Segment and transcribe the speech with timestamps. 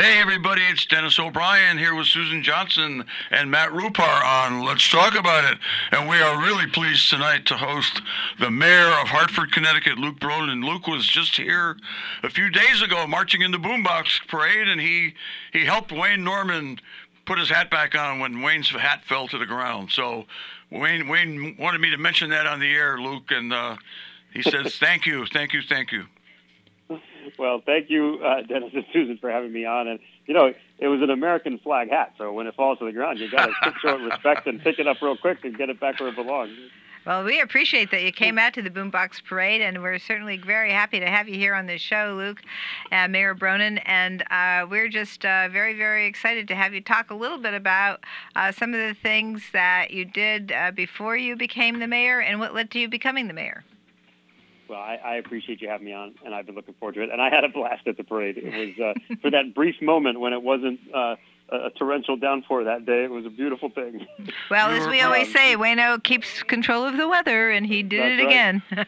[0.00, 5.14] Hey, everybody, it's Dennis O'Brien here with Susan Johnson and Matt Rupar on Let's Talk
[5.14, 5.58] About It.
[5.92, 8.00] And we are really pleased tonight to host
[8.38, 10.64] the mayor of Hartford, Connecticut, Luke Bronin.
[10.64, 11.76] Luke was just here
[12.22, 15.12] a few days ago marching in the Boombox Parade, and he,
[15.52, 16.78] he helped Wayne Norman
[17.26, 19.90] put his hat back on when Wayne's hat fell to the ground.
[19.90, 20.24] So
[20.70, 23.76] Wayne, Wayne wanted me to mention that on the air, Luke, and uh,
[24.32, 26.06] he says, thank you, thank you, thank you.
[27.38, 29.88] Well, thank you, uh, Dennis and Susan, for having me on.
[29.88, 32.92] And you know, it was an American flag hat, so when it falls to the
[32.92, 35.70] ground, you got to show it respect and pick it up real quick and get
[35.70, 36.52] it back where it belongs.
[37.06, 40.70] Well, we appreciate that you came out to the Boombox Parade, and we're certainly very
[40.70, 42.42] happy to have you here on the show, Luke,
[42.92, 43.80] uh, Mayor Bronin.
[43.86, 47.54] And uh, we're just uh, very, very excited to have you talk a little bit
[47.54, 48.04] about
[48.36, 52.38] uh, some of the things that you did uh, before you became the mayor and
[52.38, 53.64] what led to you becoming the mayor.
[54.70, 57.10] Well, I, I, appreciate you having me on, and I've been looking forward to it.
[57.10, 58.38] And I had a blast at the parade.
[58.38, 61.16] It was uh, for that brief moment when it wasn't uh,
[61.48, 63.02] a torrential downpour that day.
[63.02, 64.06] It was a beautiful thing.
[64.48, 68.24] Well, as we always say, Wayno keeps control of the weather, and he did it
[68.24, 68.26] right.
[68.26, 68.62] again.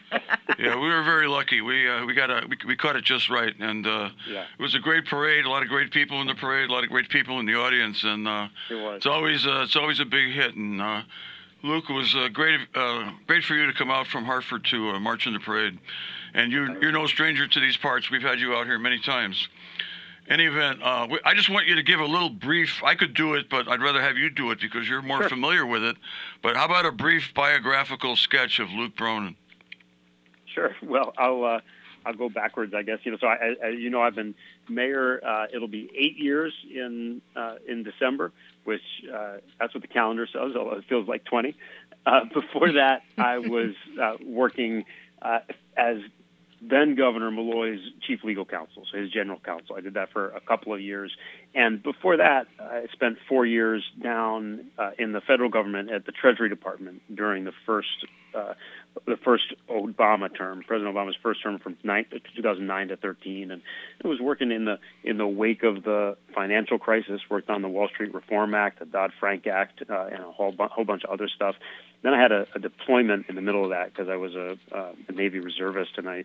[0.57, 1.61] yeah, we were very lucky.
[1.61, 4.45] We uh, we got a we, we caught it just right, and uh, Yeah.
[4.57, 5.47] it was a great parade.
[5.47, 6.71] A lot of great people in the parade.
[6.71, 8.99] A lot of great people in the audience, and uh, It was.
[8.99, 10.55] it's always uh, it's always a big hit.
[10.55, 11.03] And uh,
[11.63, 14.91] Luke, it was uh, great uh, great for you to come out from Hartford to
[14.91, 15.79] uh, march in the parade.
[16.35, 18.11] And you you're no stranger to these parts.
[18.11, 19.49] We've had you out here many times.
[20.29, 22.83] Any event, uh, we- I just want you to give a little brief.
[22.85, 25.29] I could do it, but I'd rather have you do it because you're more Sure.
[25.29, 25.97] familiar with it.
[26.43, 29.35] But how about a brief biographical sketch of Luke Bronin?
[30.47, 30.75] Sure.
[30.83, 31.61] Well, I'll uh,
[32.05, 32.99] I'll go backwards, I guess.
[33.05, 34.35] You know, so I, I you know I've been
[34.69, 35.21] mayor.
[35.25, 38.33] Uh, it'll be eight years in uh, in December,
[38.65, 40.57] which uh, that's what the calendar says.
[40.57, 41.55] Although it feels like twenty.
[42.05, 44.85] Uh, before that, I was uh, working
[45.21, 45.41] uh,
[45.77, 45.99] as
[46.65, 49.75] then Governor Malloy's chief legal counsel, so his general counsel.
[49.77, 51.13] I did that for a couple of years,
[51.55, 56.13] and before that, I spent four years down uh, in the federal government at the
[56.13, 57.89] Treasury Department during the first
[58.35, 58.55] uh,
[59.07, 63.63] the first Obama term, President Obama's first term from nine, 2009 to 13, and
[64.05, 67.21] I was working in the in the wake of the financial crisis.
[67.31, 70.53] Worked on the Wall Street Reform Act, the Dodd Frank Act, uh, and a whole
[70.53, 71.57] bu- whole bunch of other stuff.
[72.03, 74.59] Then I had a, a deployment in the middle of that because I was a,
[74.73, 76.25] uh, a Navy reservist, and I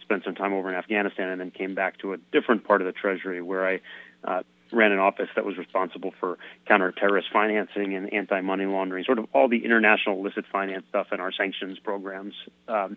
[0.00, 2.86] spent some time over in Afghanistan, and then came back to a different part of
[2.86, 3.80] the Treasury where I
[4.24, 4.42] uh,
[4.72, 9.48] ran an office that was responsible for counter-terrorist financing and anti-money laundering, sort of all
[9.48, 12.34] the international illicit finance stuff and our sanctions programs.
[12.68, 12.96] Um,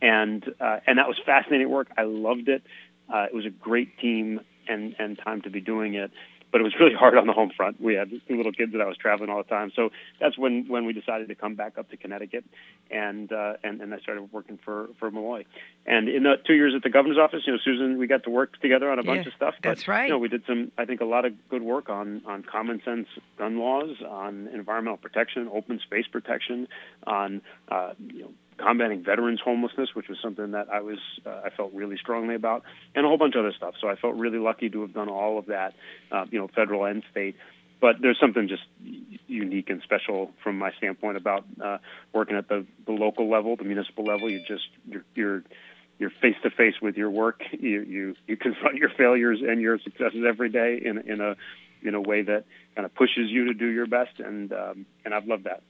[0.00, 1.88] and uh, and that was fascinating work.
[1.96, 2.62] I loved it.
[3.12, 6.10] Uh, it was a great team and and time to be doing it.
[6.50, 7.80] But it was really hard on the home front.
[7.80, 10.66] We had two little kids that I was traveling all the time, so that's when
[10.68, 12.44] when we decided to come back up to Connecticut,
[12.90, 15.44] and uh, and and I started working for for Malloy.
[15.86, 18.30] And in the two years at the governor's office, you know, Susan, we got to
[18.30, 19.54] work together on a bunch Yeah, of stuff.
[19.62, 20.04] But, that's right.
[20.04, 22.82] You know, we did some, I think, a lot of good work on on common
[22.84, 23.08] sense
[23.38, 26.68] gun laws, on environmental protection, open space protection,
[27.06, 31.50] on uh, you know combating veterans homelessness, which was something that I was uh, I
[31.50, 32.62] felt really strongly about,
[32.94, 33.74] and a whole bunch of other stuff.
[33.80, 35.74] So I felt really lucky to have done all of that,
[36.10, 37.36] uh, you know, federal and state.
[37.80, 38.64] But there's something just
[39.28, 41.78] unique and special from my standpoint about uh,
[42.12, 44.28] working at the, the local level, the municipal level.
[44.28, 45.42] You just you're, you're
[45.98, 47.42] you're face to face with your work.
[47.52, 51.36] You you you confront your failures and your successes every day in in a
[51.82, 52.44] in a way that
[52.74, 55.62] kind of pushes you to do your best, and um, and I've loved that.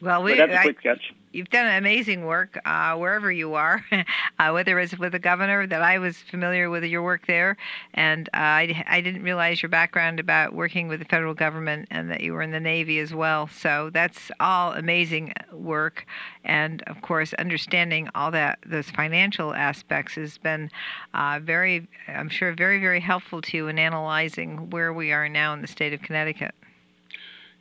[0.00, 1.14] Well, we, But that's a quick sketch.
[1.32, 3.84] you've done amazing work uh, wherever you are,
[4.38, 7.56] uh, whether it's with the governor, that I was familiar with your work there,
[7.94, 12.10] and uh, I, I didn't realize your background about working with the federal government and
[12.10, 13.48] that you were in the Navy as well.
[13.48, 16.06] So that's all amazing work,
[16.44, 20.70] and of course, understanding all that those financial aspects has been
[21.14, 25.52] uh, very, I'm sure, very very helpful to you in analyzing where we are now
[25.54, 26.54] in the state of Connecticut.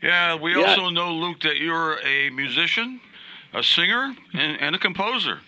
[0.01, 0.63] Yeah, we Yeah.
[0.65, 2.99] also know, Luke, that you're a musician,
[3.53, 5.39] a singer, and, and a composer.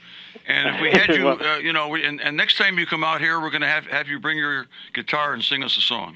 [0.47, 3.03] And if we had you, uh, you know, we, and, and next time you come
[3.03, 5.81] out here, we're going to have, have you bring your guitar and sing us a
[5.81, 6.15] song.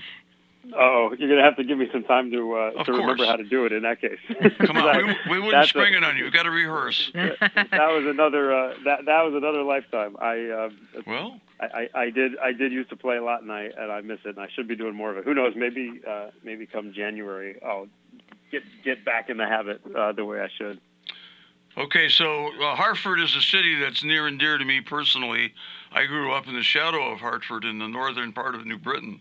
[0.80, 3.44] Oh, you're gonna have to give me some time to uh, to remember how to
[3.44, 3.74] do it.
[3.74, 4.18] In that case,
[4.66, 6.24] Come on, we, we wouldn't That's a- spring it on you.
[6.24, 7.12] We've got to rehearse.
[7.14, 7.38] that
[7.72, 10.16] was another uh, that that was another lifetime.
[10.22, 10.70] I, uh,
[11.06, 13.92] Well, I I I did I did used to play a lot, and I and
[13.92, 15.26] I miss it, and I should be doing more of it.
[15.26, 15.52] Who knows?
[15.54, 17.88] Maybe uh, maybe come January, I'll
[18.54, 20.80] get get back in the habit uh, the way I should.
[21.78, 25.54] okay, so uh, Hartford is a city that's near and dear to me personally.
[25.92, 29.20] I grew up in the shadow of Hartford in the northern part of New Britain.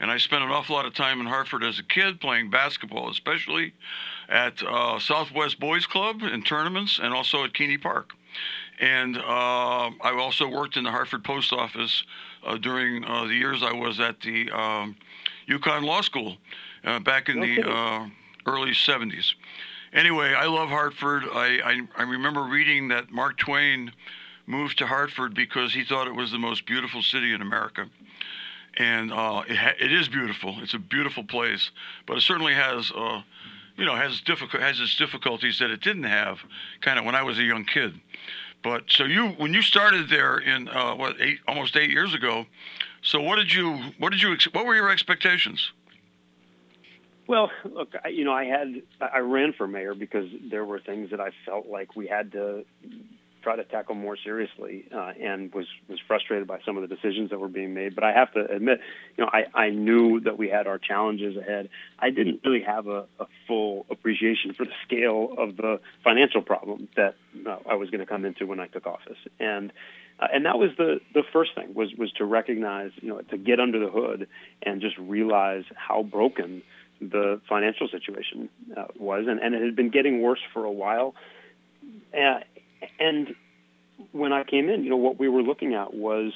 [0.00, 3.10] And I spent an awful lot of time in Hartford as a kid playing basketball,
[3.10, 3.74] especially
[4.28, 8.12] at uh, Southwest Boys Club in tournaments and also at Keeney Park.
[8.80, 12.02] And uh, I also worked in the Hartford Post Office
[12.44, 14.96] uh, during uh, the years I was at the um,
[15.48, 16.36] UConn Law School
[16.84, 17.62] uh, back in Okay.
[17.62, 18.06] the uh,
[18.46, 19.34] early 70s.
[19.92, 21.24] Anyway, I love Hartford.
[21.32, 23.92] I, I, I remember reading that Mark Twain
[24.46, 27.86] moved to Hartford because he thought it was the most beautiful city in America.
[28.76, 30.56] And uh, it, ha- it is beautiful.
[30.60, 31.70] It's a beautiful place,
[32.06, 33.22] but it certainly has, uh,
[33.76, 36.40] you know, has difficult has its difficulties that it didn't have,
[36.80, 38.00] kind of when I was a young kid.
[38.64, 42.46] But so you, when you started there in uh, what eight, almost eight years ago,
[43.02, 45.70] so what did you, what did you, what were your expectations?
[47.26, 51.10] Well, look, I, you know, I had I ran for mayor because there were things
[51.10, 52.64] that I felt like we had to
[53.44, 57.30] try to tackle more seriously, uh, and was was frustrated by some of the decisions
[57.30, 57.94] that were being made.
[57.94, 58.80] But I have to admit,
[59.16, 61.68] you know, I I knew that we had our challenges ahead.
[61.98, 66.88] I didn't really have a, a full appreciation for the scale of the financial problem
[66.96, 67.14] that
[67.46, 69.72] uh, I was going to come into when I took office, and.
[70.16, 73.36] Uh, and that was the the first thing was was to recognize you know to
[73.36, 74.28] get under the hood
[74.62, 76.62] and just realize how broken
[77.10, 81.14] the financial situation uh, was, and, and it had been getting worse for a while.
[82.12, 82.40] Uh,
[82.98, 83.34] and
[84.12, 86.32] when I came in, you know, what we were looking at was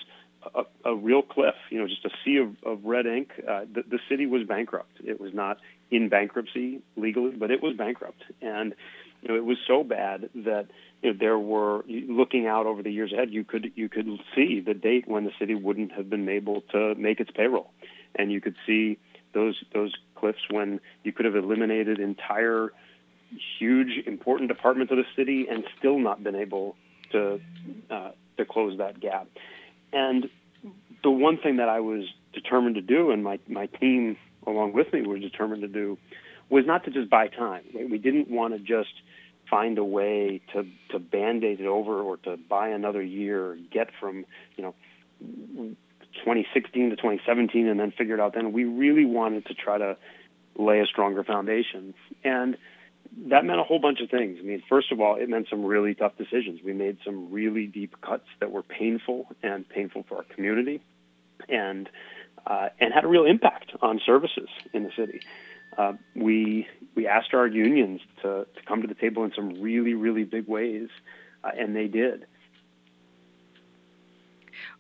[0.55, 3.31] a, a real cliff, you know, just a sea of, of red ink.
[3.39, 5.01] Uh, the, the city was bankrupt.
[5.05, 5.59] It was not
[5.91, 8.23] in bankruptcy legally, but it was bankrupt.
[8.41, 8.75] And,
[9.23, 10.67] you know, it was so bad that
[11.03, 13.31] you know, there were looking out over the years ahead.
[13.31, 16.95] You could you could see the date when the city wouldn't have been able to
[16.95, 17.71] make its payroll,
[18.15, 18.99] and you could see
[19.35, 22.73] those those cliffs when you could have eliminated entire
[23.59, 26.77] huge important departments of the city and still not been able
[27.13, 27.41] to
[27.91, 29.29] uh, to close that gap.
[29.93, 30.29] And
[31.03, 34.17] the one thing that I was determined to do, and my my team
[34.47, 35.99] along with me were determined to do,
[36.49, 37.65] was not to just buy time.
[37.75, 38.95] We didn't want to just
[39.51, 44.25] find a way to to band-aid it over or to buy another year, get from
[44.57, 45.77] you know
[46.15, 48.35] 2016 to 2017, and then figured out.
[48.35, 49.97] Then we really wanted to try to
[50.57, 51.95] lay a stronger foundation,
[52.25, 52.57] and
[53.29, 54.39] that meant a whole bunch of things.
[54.41, 56.61] I mean, first of all, it meant some really tough decisions.
[56.65, 60.81] We made some really deep cuts that were painful and painful for our community,
[61.49, 61.89] and
[62.47, 65.21] uh, and had a real impact on services in the city.
[65.77, 69.95] Uh, we we asked our unions to, to come to the table in some really
[69.95, 70.89] really big ways,
[71.45, 72.27] uh, and they did.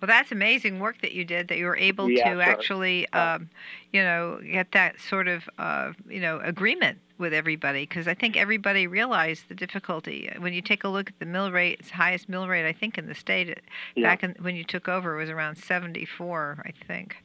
[0.00, 1.49] Well, that's amazing work that you did.
[1.49, 2.69] That you were able Yeah, to sorry.
[2.81, 3.50] actually, um,
[3.93, 7.82] you know, get that sort of, uh, you know, agreement with everybody.
[7.85, 11.50] Because I think everybody realized the difficulty when you take a look at the mill
[11.50, 11.79] rate.
[11.81, 13.58] It's highest mill rate I think in the state.
[13.96, 14.06] Yeah.
[14.08, 17.17] Back in, when you took over, it was around 74, I think.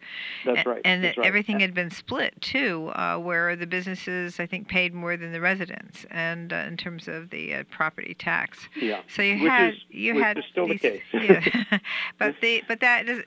[0.45, 0.81] That's right.
[0.83, 1.27] And that's that right.
[1.27, 5.41] everything had been split too, uh, where the businesses I think paid more than the
[5.41, 8.67] residents, and uh, in terms of the uh, property tax.
[8.79, 9.01] yeah.
[9.07, 11.01] So you Which had is- you which had is still the these, case.
[11.13, 11.77] yeah.
[12.17, 13.21] but the but that does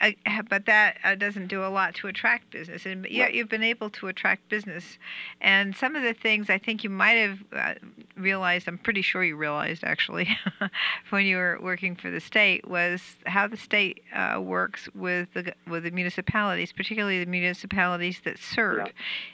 [0.00, 3.34] uh, but that uh, doesn't do a lot to attract business, and yet Right.
[3.34, 4.98] you've been able to attract business.
[5.40, 7.74] And some of the things I think you might have uh,
[8.16, 10.28] realized, I'm pretty sure you realized actually,
[11.10, 15.54] when you were working for the state, was how the state uh, works with the
[15.68, 18.86] with the municipalities, particularly the municipalities that serve.
[18.86, 18.92] Yeah.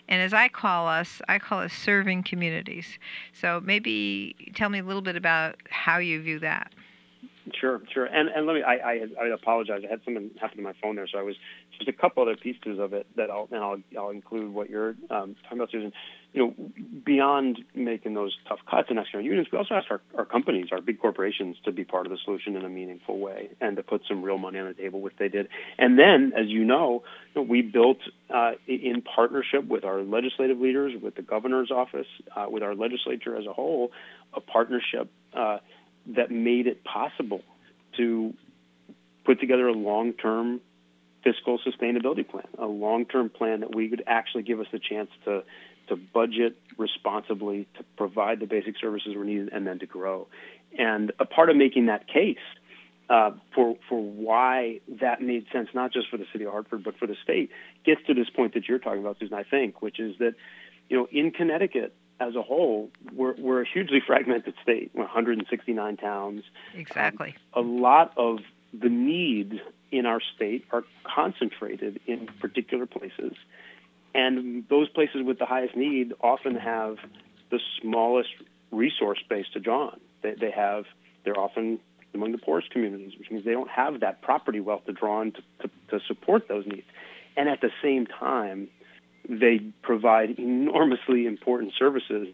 [0.09, 2.99] And as I call us, I call us serving communities.
[3.33, 6.73] So maybe tell me a little bit about how you view that.
[7.59, 8.05] Sure, sure.
[8.05, 8.63] And and let me.
[8.63, 9.83] I I, I apologize.
[9.87, 11.37] I had something happen to my phone there, so I was
[11.81, 14.95] just a couple other pieces of it that I'll and I'll I'll include what you're
[15.11, 15.93] um, talking about, Susan.
[16.33, 16.71] You know,
[17.05, 20.81] beyond making those tough cuts and external unions, we also asked our, our companies, our
[20.81, 24.03] big corporations, to be part of the solution in a meaningful way and to put
[24.07, 25.49] some real money on the table, which they did.
[25.77, 27.03] And then, as you know,
[27.35, 27.99] you know, we built
[28.33, 33.37] uh, in partnership with our legislative leaders, with the governor's office, uh, with our legislature
[33.37, 33.91] as a whole,
[34.33, 35.11] a partnership.
[35.35, 35.59] Uh,
[36.07, 37.43] that made it possible
[37.97, 38.35] to
[39.25, 40.61] put together a long-term
[41.23, 45.43] fiscal sustainability plan, a long-term plan that we could actually give us the chance to
[45.89, 50.29] to budget responsibly, to provide the basic services we need, and then to grow.
[50.79, 52.39] And a part of making that case
[53.09, 56.97] uh, for for why that made sense, not just for the city of Hartford, but
[56.97, 57.51] for the state,
[57.85, 59.35] gets to this point that you're talking about, Susan.
[59.35, 60.35] I think, which is that
[60.89, 66.45] you know in Connecticut as a whole, we're, we're a hugely fragmented state, 169 towns.
[66.75, 67.35] Exactly.
[67.55, 68.41] A lot of
[68.73, 69.55] the needs
[69.93, 73.33] in our state are concentrated in particular places.
[74.15, 76.97] And those places with the highest need often have
[77.51, 78.31] the smallest
[78.71, 80.01] resource base to draw on.
[80.23, 80.85] They, they have,
[81.25, 81.81] they're often
[82.15, 85.33] among the poorest communities, which means they don't have that property wealth to draw on
[85.33, 86.87] to, to, to support those needs.
[87.37, 88.69] And at the same time,
[89.29, 92.29] they provide enormously important services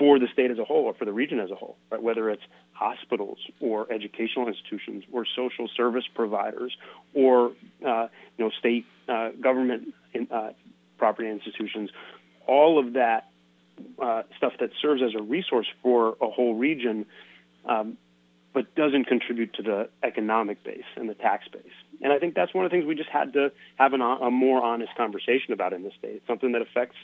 [0.00, 2.02] for the state as a whole or for the region as a whole, right?
[2.02, 2.42] Whether it's
[2.72, 6.74] hospitals or educational institutions or social service providers
[7.12, 7.52] or
[7.86, 10.52] uh, you know state uh, government in, uh,
[10.96, 11.90] property institutions,
[12.46, 13.28] all of that
[14.00, 17.04] uh, stuff that serves as a resource for a whole region,
[17.66, 17.98] um,
[18.54, 21.76] but doesn't contribute to the economic base and the tax base.
[22.00, 24.30] And I think that's one of the things we just had to have an, a
[24.30, 26.22] more honest conversation about in the state.
[26.26, 26.96] Something that affects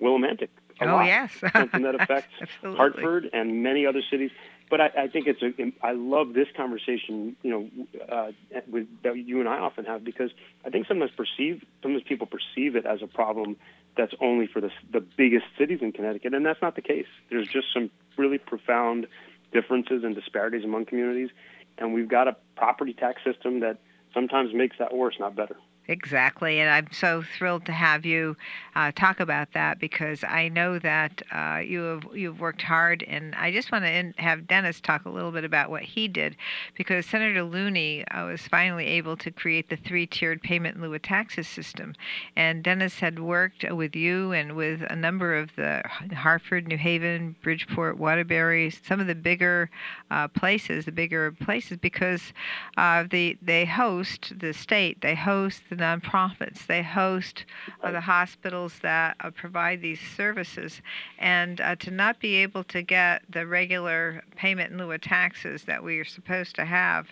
[0.00, 1.06] Willimantic a oh lot.
[1.06, 4.30] yes, something that affects Hartford and many other cities.
[4.70, 5.72] But I, I think it's a.
[5.86, 8.32] I love this conversation, you know, uh,
[8.68, 10.30] with, that you and I often have because
[10.64, 13.56] I think sometimes perceive sometimes people perceive it as a problem
[13.96, 17.06] that's only for the the biggest cities in Connecticut, and that's not the case.
[17.30, 19.06] There's just some really profound
[19.52, 21.30] differences and disparities among communities,
[21.78, 23.78] and we've got a property tax system that
[24.12, 25.56] sometimes makes that worse, not better.
[25.86, 28.38] Exactly, and I'm so thrilled to have you
[28.74, 33.34] uh, talk about that because I know that uh, you have you've worked hard, and
[33.34, 36.36] I just want to have Dennis talk a little bit about what he did,
[36.74, 41.02] because Senator Looney uh, was finally able to create the three-tiered payment in lieu of
[41.02, 41.94] taxes system,
[42.34, 45.82] and Dennis had worked with you and with a number of the
[46.14, 49.68] Hartford, New Haven, Bridgeport, Waterbury, some of the bigger
[50.10, 52.32] uh, places, the bigger places, because
[52.78, 56.66] uh, the they host the state, they host the nonprofits.
[56.66, 57.44] They host
[57.82, 60.82] uh, the hospitals that uh, provide these services.
[61.18, 65.64] And uh, to not be able to get the regular payment in lieu of taxes
[65.64, 67.08] that we are supposed to have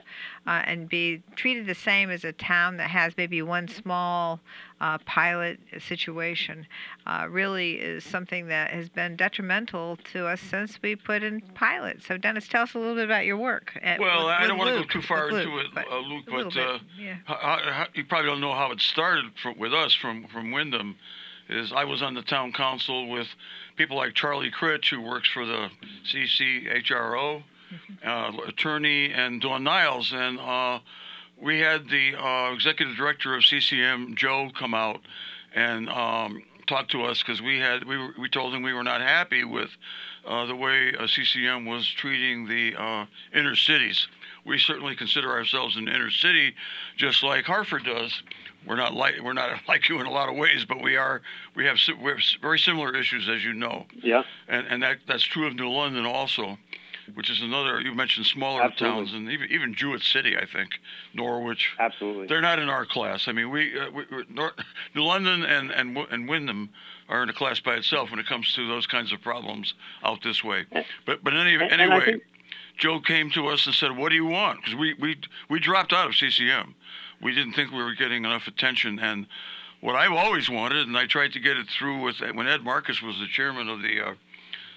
[0.46, 4.40] uh, and be treated the same as a town that has maybe one small
[4.82, 6.66] uh, pilot situation
[7.06, 12.02] uh, really is something that has been detrimental to us since we put in pilot.
[12.02, 13.78] So, Dennis, tell us a little bit about your work.
[13.80, 15.86] At, well, with, I with don't want to go too far with into Luke, it,
[15.88, 17.16] uh, Luke, but bit, uh, yeah.
[17.24, 20.96] how, how, you probably don't know how it started from, with us from, from Windham.
[21.48, 23.28] Is I was on the town council with
[23.76, 25.68] people like Charlie Critch, who works for the
[26.12, 27.42] CCHRO,
[28.04, 30.78] uh, attorney, and Dawn Niles, and uh,
[31.42, 35.00] we had the uh, executive director of CCM, Joe, come out
[35.54, 38.84] and um, talk to us because we had we were, we told him we were
[38.84, 39.70] not happy with
[40.26, 44.06] uh, the way uh, CCM was treating the uh, inner cities.
[44.46, 46.54] We certainly consider ourselves an inner city,
[46.96, 48.22] just like Hartford does.
[48.66, 51.22] We're not like we're not like you in a lot of ways, but we are.
[51.56, 54.22] We have we have very similar issues, as you know, Yeah.
[54.48, 56.56] and and that that's true of New London also,
[57.14, 57.80] which is another.
[57.80, 58.98] You mentioned smaller Absolutely.
[59.06, 60.70] towns, and even even Jewett City, I think,
[61.14, 61.72] Norwich.
[61.78, 62.26] Absolutely.
[62.26, 63.28] They're not in our class.
[63.28, 64.04] I mean, we, uh, we
[64.94, 66.70] New London and and and Windham
[67.08, 70.22] are in a class by itself when it comes to those kinds of problems out
[70.22, 70.66] this way.
[71.06, 72.22] But but any, And- and anyway, think-
[72.78, 75.18] Joe came to us and said, "What do you want?" Because we we
[75.48, 76.74] we dropped out of CCM.
[77.20, 79.26] We didn't think we were getting enough attention and.
[79.80, 83.02] What I've always wanted, and I tried to get it through with when Ed Marcus
[83.02, 84.14] was the chairman of the, uh,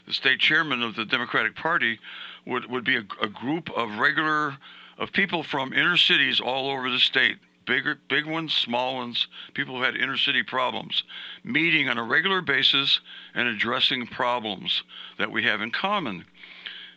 [0.08, 2.00] the state chairman of the Democratic Party,
[2.46, 4.58] would would be a, a group of regular
[4.98, 9.76] of people from inner cities all over the state, bigger, big ones, small ones, people
[9.76, 11.04] who had inner city problems,
[11.44, 13.02] meeting on a regular basis
[13.34, 14.84] and addressing problems
[15.18, 16.26] that we have in common.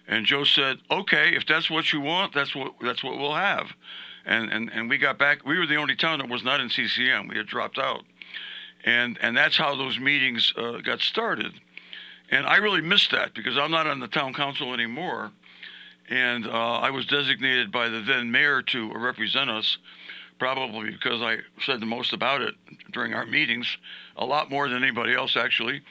[0.07, 3.73] And Joe said, "Okay, if that's what you want, that's what that's what we'll have."
[4.25, 5.45] And and and we got back.
[5.45, 7.29] We were the only town that was not in CCM.
[7.29, 8.05] We had dropped out,
[8.85, 11.53] and and that's how those meetings uh, got started.
[12.31, 15.33] And I really missed that because I'm not on the town council anymore
[16.09, 19.77] and uh, I was designated by the then mayor to represent us,
[20.39, 22.55] probably because I said the most about it
[22.93, 23.77] during our meetings,
[24.17, 25.83] a lot more than anybody else actually.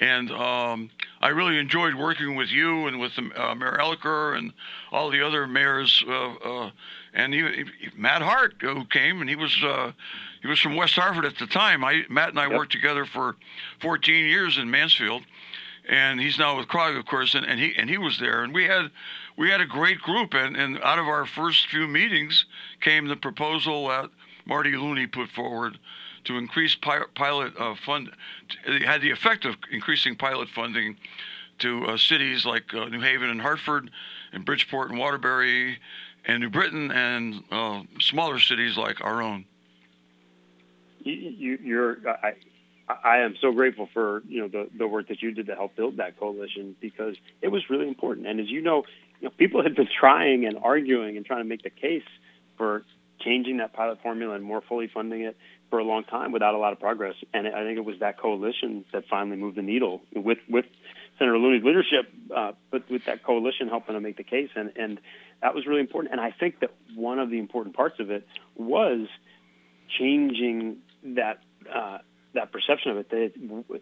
[0.00, 4.52] And um, I really enjoyed working with you and with uh, Mayor Elicker and
[4.90, 6.70] all the other mayors, uh, uh,
[7.14, 9.92] and even Matt Hart, who came, and he was uh,
[10.40, 11.84] he was from West Hartford at the time.
[11.84, 12.58] I Matt and I Yep.
[12.58, 13.36] worked together for
[13.80, 15.22] 14 years in Mansfield
[15.88, 18.54] and he's now with CRCOG, of course, and, and he and he was there, and
[18.54, 18.90] we had
[19.36, 22.44] we had a great group, and, and out of our first few meetings
[22.80, 24.10] came the proposal that
[24.44, 25.78] Marty Looney put forward
[26.24, 28.10] to increase pi- pilot uh, fund.
[28.66, 30.96] It had the effect of increasing pilot funding
[31.58, 33.90] to uh, cities like uh, New Haven and Hartford,
[34.32, 35.78] and Bridgeport and Waterbury,
[36.26, 39.44] and New Britain, and uh, smaller cities like our own.
[41.20, 41.98] you, you're
[43.04, 45.76] I, am so grateful for you know the the work that you did to help
[45.76, 48.26] build that coalition because it was really important.
[48.26, 48.84] And as you know,
[49.20, 52.04] you know people had been trying and arguing and trying to make the case
[52.56, 52.84] for
[53.20, 55.36] changing that pilot formula and more fully funding it
[55.70, 57.14] for a long time without a lot of progress.
[57.32, 60.66] And I think it was that coalition that finally moved the needle with with
[61.18, 64.50] Senator Looney's leadership, uh, but with that coalition helping to make the case.
[64.54, 65.00] And and
[65.40, 66.12] that was really important.
[66.12, 69.08] And I think that one of the important parts of it was
[69.98, 71.40] changing that
[71.72, 71.98] uh,
[72.34, 73.32] that perception of it that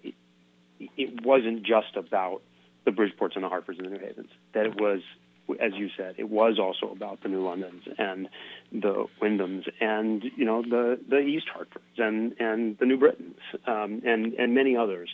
[0.02, 0.14] it,
[0.96, 2.42] it wasn't just about
[2.84, 4.30] the Bridgeports and the Hartfords and the New Havens.
[4.54, 5.00] That it was
[5.60, 8.28] as you said, it was also about the New Londons and
[8.70, 14.02] the Windhams and you know the the East Hartfords and and the New Britains um,
[14.04, 15.10] and and many others.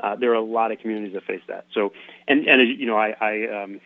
[0.00, 1.66] Uh, there are a lot of communities that face that.
[1.72, 1.92] So
[2.26, 3.80] and and you know I, I um,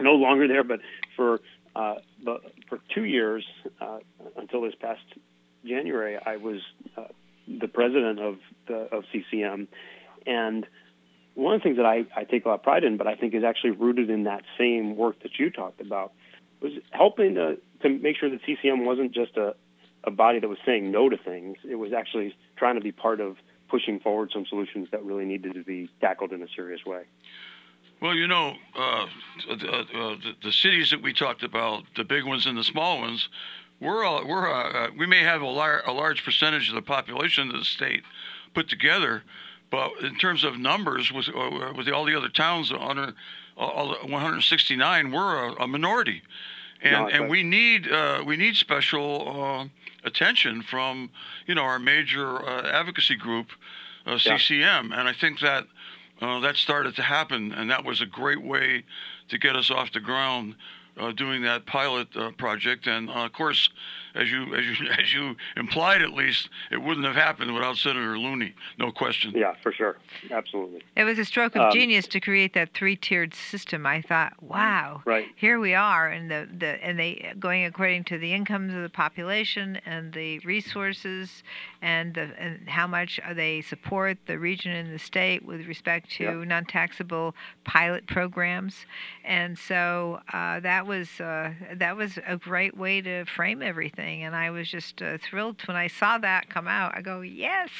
[0.00, 0.80] no longer there, but
[1.16, 1.40] for
[1.76, 3.44] uh, the, for two years
[3.80, 3.98] uh,
[4.36, 5.02] until this past
[5.64, 6.60] January, I was
[6.96, 7.04] uh,
[7.60, 8.36] the president of
[8.66, 9.68] the of CCM,
[10.26, 10.66] and
[11.34, 13.14] one of the things that I, I take a lot of pride in, but I
[13.14, 16.12] think is actually rooted in that same work that you talked about,
[16.60, 19.54] was helping to, to make sure that CCM wasn't just a,
[20.02, 21.56] a body that was saying no to things.
[21.68, 23.36] It was actually trying to be part of
[23.70, 27.04] pushing forward some solutions that really needed to be tackled in a serious way.
[28.00, 29.06] Well, you know, uh,
[29.48, 33.00] the, uh, the, the, cities that we talked about, the big ones and the small
[33.00, 33.28] ones,
[33.80, 37.50] we're, all, we're uh, we may have a, lar- a large percentage of the population
[37.50, 38.02] of the state
[38.54, 39.22] put together,
[39.70, 43.14] but in terms of numbers, with uh, with all the other towns under
[43.56, 46.22] all 169, we're a, a minority,
[46.82, 49.66] and no, and we need uh, we need special uh,
[50.04, 51.10] attention from
[51.46, 53.48] you know our major uh, advocacy group,
[54.06, 54.80] CCM, yeah.
[54.80, 55.66] and I think that
[56.20, 58.84] uh, that started to happen, and that was a great way
[59.28, 62.86] to get us off the ground uh, doing that pilot uh, project.
[62.86, 63.68] And uh, of course,
[64.14, 68.18] as you as you as you implied, at least, it wouldn't have happened without Senator
[68.18, 69.32] Looney, no question.
[69.34, 69.98] Yeah, for sure,
[70.30, 70.82] absolutely.
[70.96, 73.86] It was a stroke of um, genius to create that three-tiered system.
[73.86, 75.26] I thought, wow, right.
[75.36, 78.88] here we are, and the, the and they going according to the incomes of the
[78.88, 81.42] population and the resources,
[81.82, 86.24] and the and how much they support the region and the state with respect to
[86.24, 86.48] yep.
[86.48, 87.34] non-taxable
[87.64, 88.86] pilot programs,
[89.24, 94.34] and so uh, that was uh, that was a great way to frame everything, and
[94.34, 96.96] I was just uh, thrilled when I saw that come out.
[96.96, 97.70] I go, yes.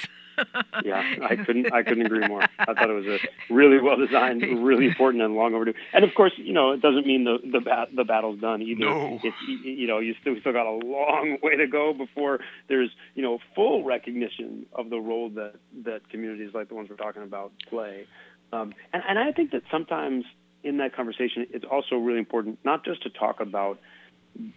[0.84, 2.42] yeah, I couldn't I couldn't agree more.
[2.58, 3.18] I thought it was a
[3.52, 5.74] really well designed, really important, and long overdue.
[5.92, 8.84] And of course, you know, it doesn't mean the the bat, the battle's done either.
[8.84, 9.18] No.
[9.22, 12.90] It's you know, you still we still got a long way to go before there's
[13.14, 15.54] you know full recognition of the role that
[15.84, 18.06] that communities like the ones we're talking about play.
[18.52, 20.24] Um, and, and I think that sometimes
[20.62, 23.78] in that conversation, it's also really important not just to talk about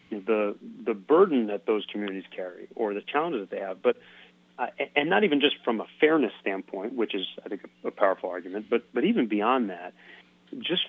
[0.10, 0.55] the
[0.86, 3.97] the burden that those communities carry or the challenges that they have, but
[4.60, 7.91] uh, and not even just from a fairness standpoint, which is I think a, a
[7.91, 9.93] powerful argument, but but even beyond that,
[10.60, 10.84] just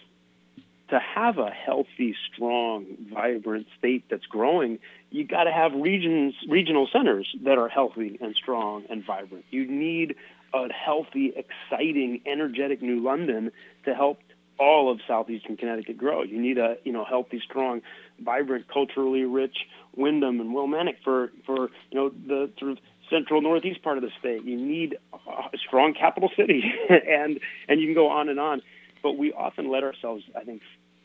[0.92, 4.78] to have a healthy, strong, vibrant state that's growing,
[5.10, 9.46] you got to have regions, regional centers that are healthy and strong and vibrant.
[9.50, 10.16] You need
[10.52, 13.52] a healthy, exciting, energetic New London
[13.86, 14.18] to help
[14.62, 16.22] all of southeastern Connecticut grow.
[16.22, 17.82] You need a you know healthy, strong,
[18.20, 19.56] vibrant, culturally rich
[19.96, 22.78] Windham and Willimantic for for you know the sort of
[23.10, 24.44] central northeast part of the state.
[24.44, 28.62] You need a strong capital city, and and you can go on and on.
[29.02, 30.62] But we often let ourselves, I think,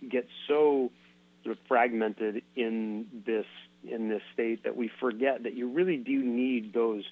[0.08, 0.92] get so
[1.44, 3.48] sort of fragmented in this
[3.90, 7.04] in this state that we forget that you really do need those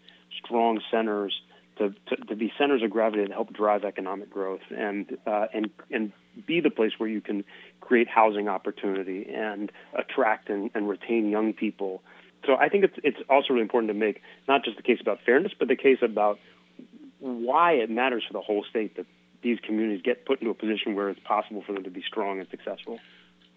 [0.43, 1.33] strong centers
[1.77, 1.93] to,
[2.27, 6.11] to, be centers of gravity that help drive economic growth and uh, and and
[6.45, 7.43] be the place where you can
[7.81, 12.01] create housing opportunity and attract and, and retain young people.
[12.45, 15.19] So I think it's it's also really important to make not just the case about
[15.25, 16.39] fairness, but the case about
[17.19, 19.05] why it matters for the whole state that
[19.41, 22.39] these communities get put into a position where it's possible for them to be strong
[22.39, 22.99] and successful.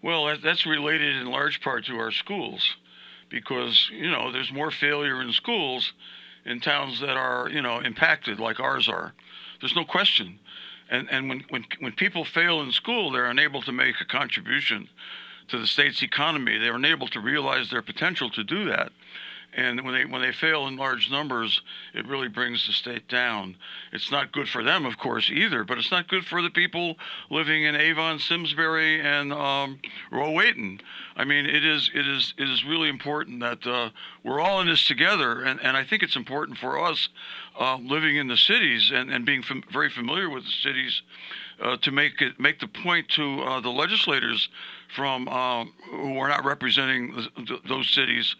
[0.01, 2.75] Well, that's related in large part to our schools,
[3.29, 5.93] because you know there's more failure in schools
[6.49, 9.13] in towns that are you know impacted like ours are.
[9.59, 10.39] There's no question
[10.89, 14.89] and and when when when people fail in school, they're unable to make a contribution
[15.49, 16.57] to the state's economy.
[16.57, 18.91] They're unable to realize their potential to do that.
[19.53, 21.61] And when they when they fail in large numbers,
[21.93, 23.55] it really brings the state down.
[23.91, 25.63] It's not good for them, of course, either.
[25.63, 26.97] But it's not good for the people
[27.31, 29.79] living in Avon, Simsbury, and um,
[30.11, 30.81] Rowayton.
[31.15, 33.89] I mean, it is it is it is really important that uh,
[34.23, 35.41] we're all in this together.
[35.41, 37.09] And, and I think it's important for us
[37.59, 41.01] uh, living in the cities and, and being fam- very familiar with the cities
[41.61, 44.49] uh, to make it make the point to uh, the legislators
[44.95, 48.35] from uh, who are not representing th- those cities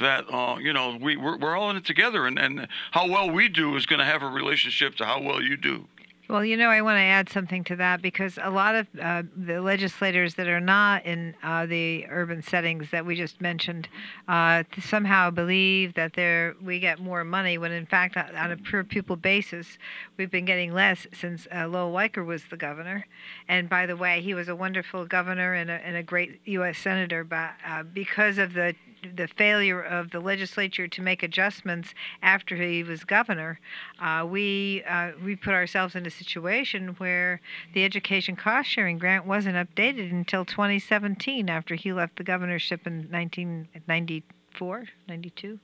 [0.00, 3.30] that uh, you know we we're, we're, all in it together, and, and how well
[3.30, 5.84] we do is going to have a relationship to how well you do.
[6.30, 9.24] Well, you know, I want to add something to that because a lot of uh,
[9.36, 13.88] the legislators that are not in uh, the urban settings that we just mentioned
[14.28, 16.14] uh, somehow believe that
[16.62, 19.76] we get more money when, in fact, on a per pupil basis,
[20.16, 23.08] we've been getting less since uh, Lowell Weicker was the governor.
[23.48, 26.78] And by the way, he was a wonderful governor and a, and a great U.S.
[26.78, 28.76] senator, but uh, because of the
[29.14, 33.58] the failure of the legislature to make adjustments after he was governor,
[34.00, 37.40] uh, we uh, we put ourselves in a situation where
[37.74, 43.08] the education cost sharing grant wasn't updated until 2017 after he left the governorship in
[43.10, 45.58] 1994, 92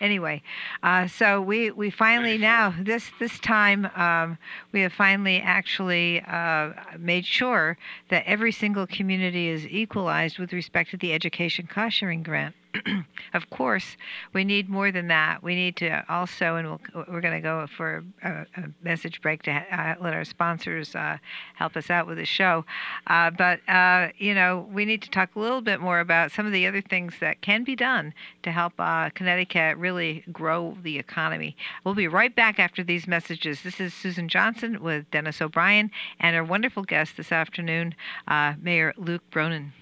[0.00, 0.42] anyway,
[0.82, 4.38] uh, so we, we finally now this this time um,
[4.72, 7.76] we have finally actually uh, made sure
[8.10, 12.54] that every single community is equalized with respect to the education cost sharing grant.
[13.34, 13.96] of course,
[14.32, 15.42] we need more than that.
[15.42, 19.42] We need to also, and we'll, we're going to go for a, a, message break
[19.42, 21.18] to uh, let our sponsors uh,
[21.54, 22.64] help us out with the show.
[23.06, 26.46] Uh, but, uh, you know, we need to talk a little bit more about some
[26.46, 30.98] of the other things that can be done to help uh, Connecticut really grow the
[30.98, 31.56] economy.
[31.84, 33.62] We'll be right back after these messages.
[33.62, 37.94] This is Susan Johnson with Dennis O'Brien and our wonderful guest this afternoon,
[38.26, 39.72] uh, Mayor Luke Bronin.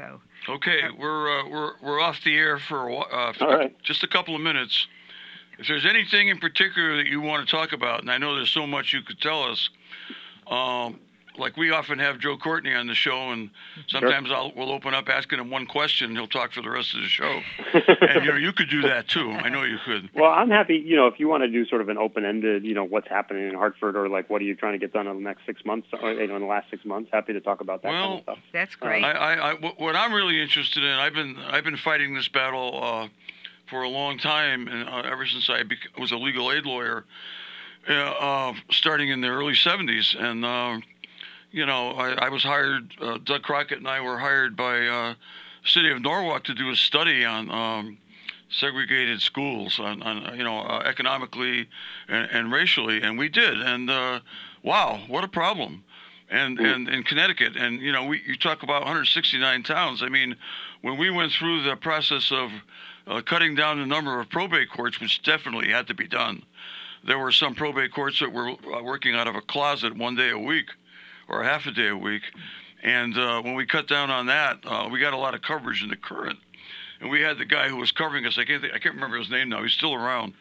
[0.00, 0.20] So.
[0.54, 4.86] Okay, we're uh, we're we're off the air for uh, just a couple of minutes.
[5.58, 8.50] If there's anything in particular that you want to talk about, and I know there's
[8.50, 9.68] so much you could tell us,
[10.46, 10.98] um,
[11.40, 13.50] like we often have Joe Courtney on the show, and
[13.88, 14.36] sometimes sure.
[14.36, 17.00] I'll we'll open up asking him one question, and he'll talk for the rest of
[17.00, 17.40] the show.
[17.74, 19.30] and you know, you could do that too.
[19.30, 20.10] I know you could.
[20.14, 20.76] Well, I'm happy.
[20.76, 23.48] You know, if you want to do sort of an open-ended, you know, what's happening
[23.48, 25.64] in Hartford, or like what are you trying to get done in the next six
[25.64, 28.06] months, or you know, in the last six months, happy to talk about that well,
[28.06, 28.38] kind of stuff.
[28.52, 29.02] That's great.
[29.02, 32.78] I, I, I, what I'm really interested in, I've been I've been fighting this battle
[32.82, 33.08] uh,
[33.68, 37.04] for a long time, and uh, ever since I bec- was a legal aid lawyer.
[37.88, 40.78] Uh, uh starting in the early 70s, and uh,
[41.52, 42.94] you know, I, I was hired.
[43.00, 45.14] Uh, Doug Crockett and I were hired by uh,
[45.64, 47.98] City of Norwalk to do a study on um,
[48.50, 51.68] segregated schools, on, on you know, uh, economically
[52.08, 53.60] and, and, racially, and we did.
[53.60, 54.20] And uh,
[54.62, 55.84] wow, what a problem!
[56.30, 56.74] And mm.
[56.74, 60.02] and in Connecticut, and you know, we you talk about 169 towns.
[60.02, 60.36] I mean,
[60.82, 62.50] when we went through the process of
[63.06, 66.44] uh, cutting down the number of probate courts, which definitely had to be done.
[67.02, 70.30] There were some probate courts that were uh, working out of a closet one day
[70.30, 70.66] a week
[71.30, 72.22] or half a day a week.
[72.82, 75.82] And uh, when we cut down on that, uh, we got a lot of coverage
[75.82, 76.38] in the Courant.
[77.00, 78.38] And we had the guy who was covering us.
[78.38, 79.62] I can't think, I can't remember his name now.
[79.62, 80.34] He's still around.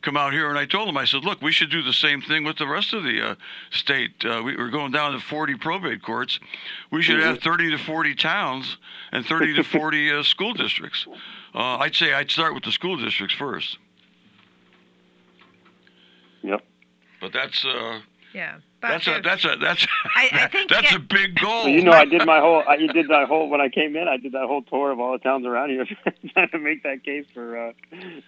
[0.00, 2.22] Come out here, and I told him, I said, look, we should do the same
[2.22, 3.34] thing with the rest of the uh,
[3.70, 4.24] state.
[4.24, 6.38] Uh, we, are going down to 40 probate courts.
[6.92, 8.76] We should have 30 to 40 towns
[9.10, 11.04] and 30 to 40 uh, school districts.
[11.52, 13.76] Uh, I'd say I'd start with the school districts first.
[16.42, 16.64] Yep.
[17.20, 17.64] But that's
[18.32, 18.58] yeah.
[18.80, 21.64] That's a that's a that's I, I think that's a big goal.
[21.64, 24.06] Well, you know, I did my whole I did that whole when I came in.
[24.06, 25.84] I did that whole tour of all the towns around here,
[26.32, 27.72] trying to make that case for uh,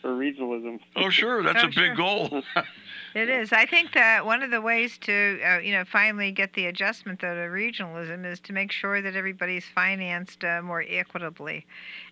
[0.02, 0.80] for regionalism.
[0.96, 2.42] Oh, sure, that's oh, a big goal.
[3.14, 3.52] it is.
[3.52, 7.20] I think that one of the ways to uh, you know finally get the adjustment
[7.20, 11.64] though to regionalism is to make sure that everybody's financed uh, more equitably,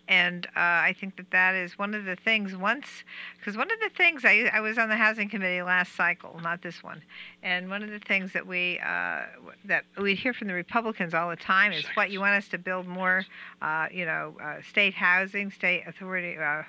[0.09, 2.57] and uh, I think that that is one of the things.
[2.57, 3.05] Once,
[3.37, 6.63] because one of the things I I was on the housing committee last cycle, not
[6.63, 7.03] this one,
[7.43, 9.23] and one of the things that we uh,
[9.67, 12.59] that we'd hear from the Republicans all the time is what you want us to
[12.59, 13.25] build more,
[13.61, 16.37] uh, you know, uh, state housing, state authority.
[16.39, 16.63] Uh,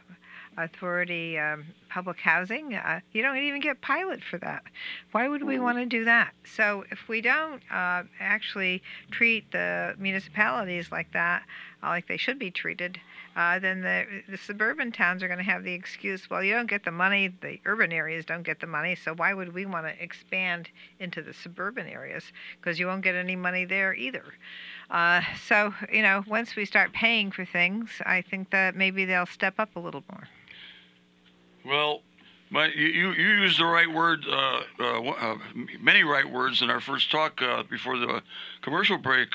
[0.57, 2.75] authority um, public housing.
[2.75, 4.63] Uh, you don't even get pilot for that.
[5.11, 6.33] Why would we want to do that?
[6.43, 11.43] So if we don't uh, actually treat the municipalities like that,
[11.81, 12.99] like they should be treated,
[13.35, 16.69] uh, then the, the suburban towns are going to have the excuse, well, you don't
[16.69, 19.85] get the money, the urban areas don't get the money, so why would we want
[19.85, 22.23] to expand into the suburban areas?
[22.59, 24.23] Because you won't get any money there either.
[24.89, 29.25] Uh, so, you know, once we start paying for things, I think that maybe they'll
[29.25, 30.27] step up a little more.
[31.65, 32.01] Well,
[32.49, 35.37] my, you, you used the right word, uh, uh, uh,
[35.79, 38.23] many right words in our first talk uh, before the
[38.61, 39.29] commercial break.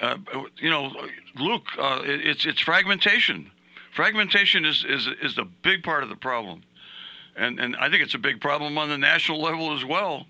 [0.00, 0.92] Uh, uh, you know,
[1.36, 3.50] Luke, uh, it's it's fragmentation.
[3.92, 6.62] Fragmentation is, is is a big part of the problem,
[7.36, 10.26] and and I think it's a big problem on the national level as well.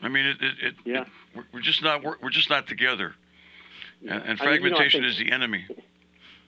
[0.00, 1.04] I mean, it, it, it yeah.
[1.34, 3.14] It, we're just not we're, we're just not together,
[4.00, 4.14] yeah.
[4.14, 5.66] and, and, fragmentation I mean, you know, is the enemy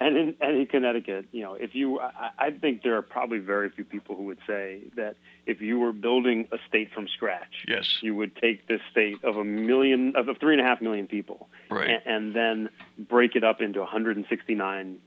[0.01, 3.39] and in, and in Connecticut, you know, if you, I, I think there are probably
[3.39, 7.65] very few people who would say that if you were building a state from scratch,
[7.69, 11.07] yes, you would take this state of a million, of three and a half million
[11.07, 11.91] people, right.
[11.91, 14.99] and, and then break it up into 169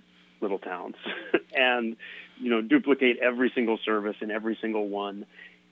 [0.41, 0.95] little towns,
[1.55, 1.95] and
[2.39, 5.25] you know, duplicate every single service in every single one,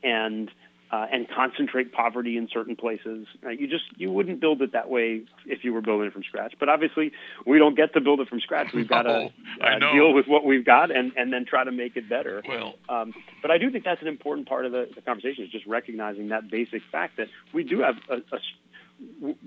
[0.03, 0.49] and
[0.91, 3.25] uh, and concentrate poverty in certain places.
[3.45, 6.23] Uh, you just you wouldn't build it that way if you were building it from
[6.23, 6.53] scratch.
[6.59, 7.11] But obviously,
[7.45, 8.73] we don't get to build it from scratch.
[8.73, 9.29] We've got to
[9.61, 12.43] uh, deal with what we've got and, and then try to make it better.
[12.47, 15.49] Well, um, but I do think that's an important part of the, the, conversation is
[15.49, 18.39] just recognizing that basic fact that we do have a, a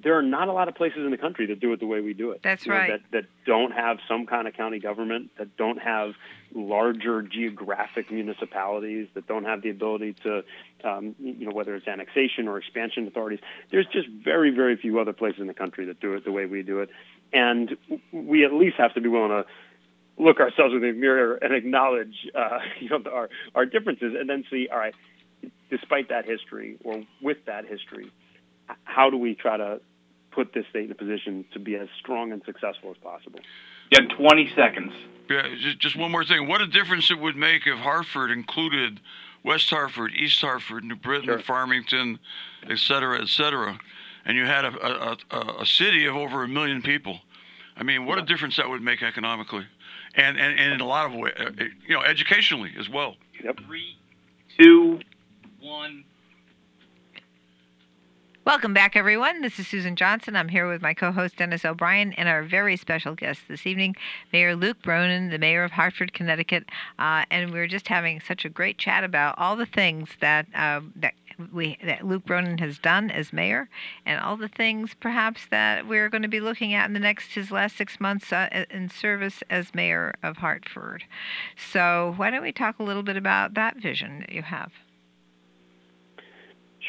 [0.02, 2.00] there are not a lot of places in the country that do it the way
[2.00, 2.42] we do it.
[2.42, 2.90] That's You know, right.
[2.90, 6.14] that, that don't have some kind of county government, that don't have
[6.54, 10.42] larger geographic municipalities, that don't have the ability to,
[10.82, 13.40] um, you know, whether it's annexation or expansion authorities.
[13.70, 16.46] There's just very, very few other places in the country that do it the way
[16.46, 16.90] we do it,
[17.32, 17.76] and
[18.12, 19.44] we at least have to be willing to
[20.16, 24.44] look ourselves in the mirror and acknowledge, uh, you know, our our differences, and then
[24.50, 24.94] see, all right,
[25.70, 28.10] despite that history or with that history,
[28.84, 29.80] how do we try to
[30.30, 33.40] put this state in a position to be as strong and successful as possible?
[33.90, 34.92] You have 20 seconds.
[35.30, 36.48] Yeah, just, just one more thing.
[36.48, 39.00] What a difference it would make if Hartford included
[39.44, 41.38] West Hartford, East Hartford, New Britain, Sure.
[41.38, 42.18] Farmington,
[42.68, 43.78] et cetera, et cetera,
[44.24, 47.20] and you had a, a, a, a city of over a million people.
[47.76, 49.66] I mean, what a difference that would make economically,
[50.14, 51.50] and and, and in a lot of ways, uh,
[51.86, 53.16] you know, educationally as well.
[53.42, 53.58] Yep.
[53.66, 53.96] Three,
[54.58, 55.00] two,
[55.60, 56.04] one.
[58.46, 59.40] Welcome back, everyone.
[59.40, 60.36] This is Susan Johnson.
[60.36, 63.96] I'm here with my co host, Dennis O'Brien, and our very special guest this evening,
[64.34, 66.66] Mayor Luke Bronin, the mayor of Hartford, Connecticut.
[66.98, 70.46] Uh, and we are just having such a great chat about all the things that,
[70.54, 71.14] uh, that
[71.54, 73.70] we that Luke Bronin has done as mayor,
[74.04, 77.32] and all the things perhaps that we're going to be looking at in the next
[77.32, 81.04] his last six months uh, in service as mayor of Hartford.
[81.56, 84.70] So why don't we talk a little bit about that vision that you have?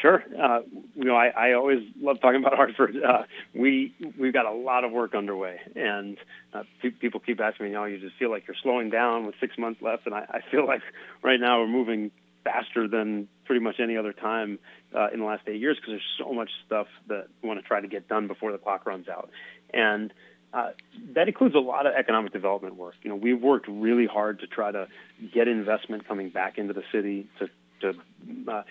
[0.00, 0.22] Sure.
[0.38, 0.60] Uh,
[0.94, 2.96] you know, I, I always love talking about Hartford.
[3.02, 3.22] Uh,
[3.54, 6.18] we we've got a lot of work underway, and
[6.52, 9.24] uh, pe- people keep asking me, you know, you just feel like you're slowing down
[9.26, 10.82] with six months left, and I, I feel like
[11.22, 12.10] right now we're moving
[12.44, 14.58] faster than pretty much any other time
[14.94, 17.66] uh, in the last eight years because there's so much stuff that we want to
[17.66, 19.30] try to get done before the clock runs out,
[19.72, 20.12] and
[20.52, 20.70] uh,
[21.14, 22.94] that includes a lot of economic development work.
[23.02, 24.88] You know, we've worked really hard to try to
[25.32, 27.48] get investment coming back into the city to
[27.80, 27.92] to
[28.50, 28.62] uh,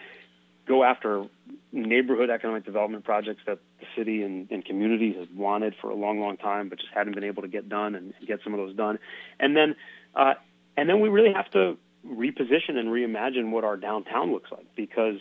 [0.68, 1.26] go after
[1.72, 6.20] neighborhood economic development projects that the city and, and community has wanted for a long,
[6.20, 8.76] long time, but just hadn't been able to get done and get some of those
[8.76, 8.98] done.
[9.40, 9.76] And then,
[10.16, 10.36] uh,
[10.78, 15.18] and then we really have to reposition and reimagine what our downtown looks like because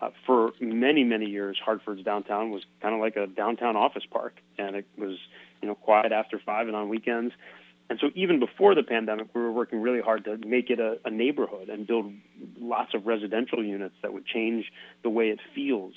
[0.00, 4.34] uh, for many, many years, Hartford's downtown was kind of like a downtown office park,
[4.56, 5.18] and it was,
[5.60, 7.34] you know, quiet after five and on weekends.
[7.90, 10.98] And so even before the pandemic, we were working really hard to make it a,
[11.04, 12.12] a neighborhood and build
[12.60, 14.66] lots of residential units that would change
[15.02, 15.94] the way it feels.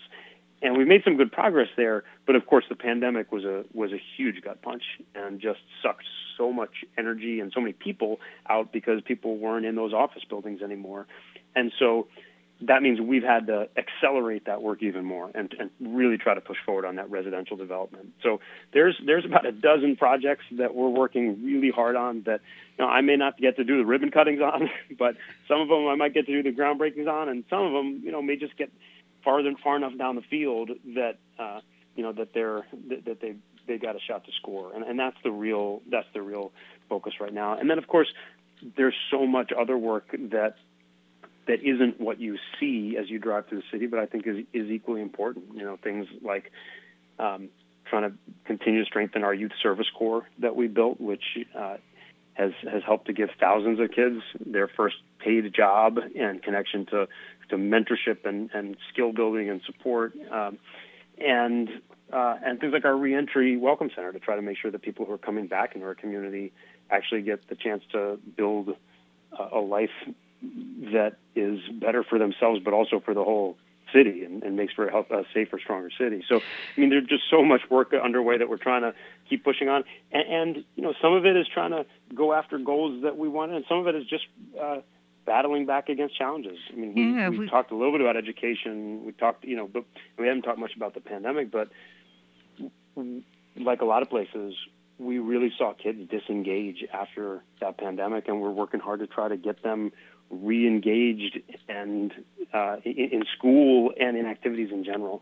[0.61, 3.91] And we made some good progress there, but of course the pandemic was a was
[3.91, 4.83] a huge gut punch
[5.15, 6.05] and just sucked
[6.37, 10.61] so much energy and so many people out because people weren't in those office buildings
[10.61, 11.07] anymore.
[11.55, 12.07] And so
[12.61, 16.41] that means we've had to accelerate that work even more and, and really try to
[16.41, 18.13] push forward on that residential development.
[18.21, 18.39] So
[18.73, 22.41] there's there's about a dozen projects that we're working really hard on that
[22.77, 25.15] you know I may not get to do the ribbon cuttings on, but
[25.47, 28.01] some of them I might get to do the groundbreakings on, and some of them
[28.03, 28.71] you know may just get
[29.23, 31.61] farther and far enough down the field that uh,
[31.95, 33.35] you know that they're that, that they
[33.67, 36.51] they got a shot to score, and, and that's the real that's the real
[36.89, 37.57] focus right now.
[37.57, 38.11] And then of course
[38.77, 40.55] there's so much other work that
[41.47, 44.45] that isn't what you see as you drive through the city, but I think is
[44.53, 45.55] is equally important.
[45.55, 46.51] You know, things like
[47.19, 47.49] um,
[47.85, 51.23] trying to continue to strengthen our youth service corps that we built, which
[51.57, 51.77] uh,
[52.33, 57.07] has has helped to give thousands of kids their first paid job and connection to
[57.49, 60.57] to mentorship and, and skill building and support, um,
[61.17, 61.69] and
[62.13, 65.05] uh, and things like our reentry welcome center to try to make sure that people
[65.05, 66.51] who are coming back into our community
[66.89, 68.75] actually get the chance to build
[69.37, 69.89] a, a life
[70.41, 73.57] that is better for themselves, but also for the whole
[73.93, 76.23] city and, and makes for a, health, a safer, stronger city.
[76.27, 78.93] So, I mean, there's just so much work underway that we're trying to
[79.29, 79.83] keep pushing on.
[80.11, 80.23] And,
[80.55, 83.51] and you know, some of it is trying to go after goals that we want,
[83.51, 84.23] and some of it is just
[84.59, 84.77] uh,
[85.25, 86.57] battling back against challenges.
[86.71, 89.05] I mean, we, Yeah, we, we- talked a little bit about education.
[89.05, 89.83] We talked, you know, but
[90.17, 91.51] we haven't talked much about the pandemic.
[91.51, 91.69] But
[93.57, 94.55] like a lot of places,
[94.97, 99.37] we really saw kids disengage after that pandemic, and we're working hard to try to
[99.37, 99.91] get them
[100.31, 102.13] re-engaged and
[102.53, 105.21] uh, in, school and in activities in general.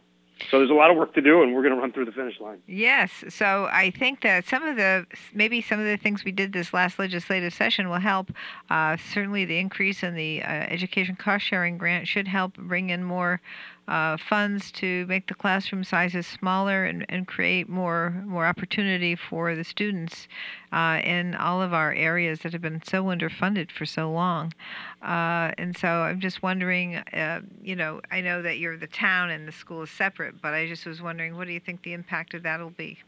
[0.49, 2.13] So there's a lot of work to do, and we're going to run through the
[2.13, 2.61] finish line.
[2.65, 3.11] Yes.
[3.27, 6.73] So I think that some of the maybe some of the things we did this
[6.73, 8.31] last legislative session will help.
[8.69, 13.03] Uh, certainly, the increase in the uh, education cost sharing grant should help bring in
[13.03, 13.41] more
[13.89, 19.55] uh, funds to make the classroom sizes smaller and, and create more more opportunity for
[19.55, 20.27] the students
[20.71, 24.53] uh, in all of our areas that have been so underfunded for so long.
[25.01, 29.31] Uh, and so I'm just wondering, uh, you know, I know that you're the town
[29.31, 31.93] and the school is separate, but I just was wondering, what do you think the
[31.93, 32.99] impact of that will be?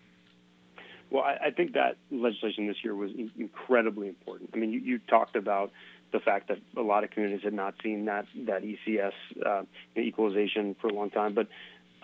[1.11, 4.49] Well, I, I think that legislation this year was in- incredibly important.
[4.53, 5.71] I mean, you, you talked about
[6.11, 9.13] the fact that a lot of communities had not seen that that ECS
[9.45, 9.63] uh,
[9.97, 11.47] equalization for a long time, but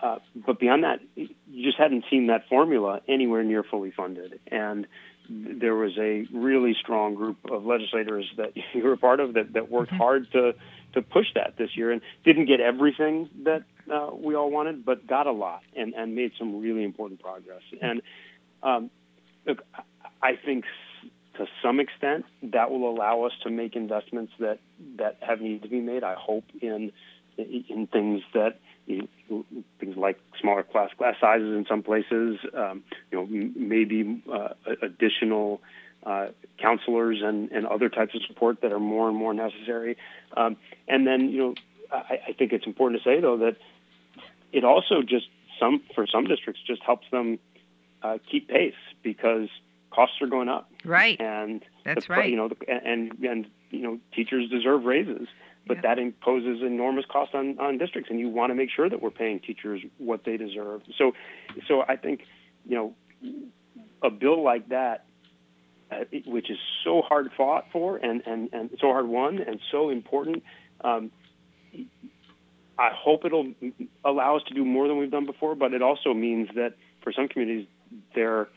[0.00, 4.38] uh, but beyond that, you just hadn't seen that formula anywhere near fully funded.
[4.46, 4.86] And
[5.28, 9.52] there was a really strong group of legislators that you were a part of that,
[9.54, 9.98] that worked mm-hmm.
[9.98, 10.54] hard to
[10.94, 15.06] to push that this year and didn't get everything that uh, we all wanted, but
[15.06, 17.60] got a lot and, and made some really important progress.
[17.82, 18.00] And
[18.62, 18.90] um,
[19.46, 19.62] look,
[20.22, 20.64] I think
[21.38, 24.58] to some extent that will allow us to make investments that
[24.96, 26.04] that have needed to be made.
[26.04, 26.92] I hope in
[27.36, 33.26] in things that things like smaller class class sizes in some places, um, you know,
[33.56, 34.48] maybe uh,
[34.82, 35.60] additional
[36.04, 39.96] uh, counselors and, and other types of support that are more and more necessary.
[40.36, 41.54] Um, and then, you know,
[41.92, 43.56] I, I think it's important to say though that
[44.52, 45.26] it also just
[45.60, 47.38] some for some districts just helps them
[48.02, 49.48] uh, keep pace because
[49.90, 50.70] costs are going up.
[50.84, 51.20] Right.
[51.20, 52.30] And that's the, right.
[52.30, 55.28] You know, and and you know, teachers deserve raises
[55.68, 59.00] but that imposes enormous costs on, on districts, and you want to make sure that
[59.00, 60.80] we're paying teachers what they deserve.
[60.96, 61.12] So,
[61.68, 62.22] so I think,
[62.66, 62.94] you know,
[64.02, 65.04] a bill like that,
[65.92, 69.90] uh, which is so hard fought for and, and, and so hard won and so
[69.90, 70.42] important,
[70.82, 71.10] um,
[72.78, 73.52] I hope it'll
[74.04, 77.12] allow us to do more than we've done before, but it also means that for
[77.12, 77.66] some communities,
[78.14, 78.48] they're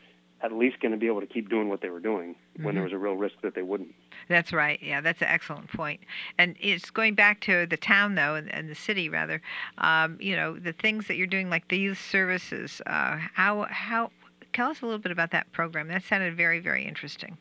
[0.42, 2.64] at least going to be able to keep doing what they were doing mm-hmm.
[2.64, 2.94] when there mm-hmm.
[2.94, 3.94] was a real risk that they wouldn't.
[4.28, 4.78] That's right.
[4.82, 6.00] Yeah, that's an excellent point.
[6.38, 9.40] And it's going back to the town, though, and, and the city rather.
[9.78, 12.80] Um, you know, the things that you're doing, like the youth services.
[12.86, 14.10] Uh, how how?
[14.52, 15.88] Tell us a little bit about that program.
[15.88, 17.38] That sounded very very interesting.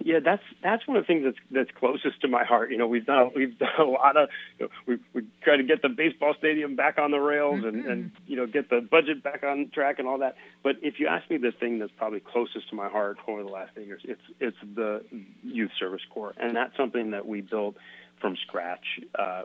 [0.00, 2.70] Yeah, that's that's one of the things that's that's closest to my heart.
[2.70, 5.62] You know, we've done we've done a lot of you know, we we try to
[5.62, 7.68] get the baseball stadium back on the rails mm-hmm.
[7.68, 10.36] and and you know get the budget back on track and all that.
[10.62, 13.48] But if you ask me the thing that's probably closest to my heart over the
[13.48, 15.04] last eight years, it's it's the
[15.42, 17.76] youth service corps, and that's something that we built
[18.20, 19.00] from scratch.
[19.18, 19.42] Uh,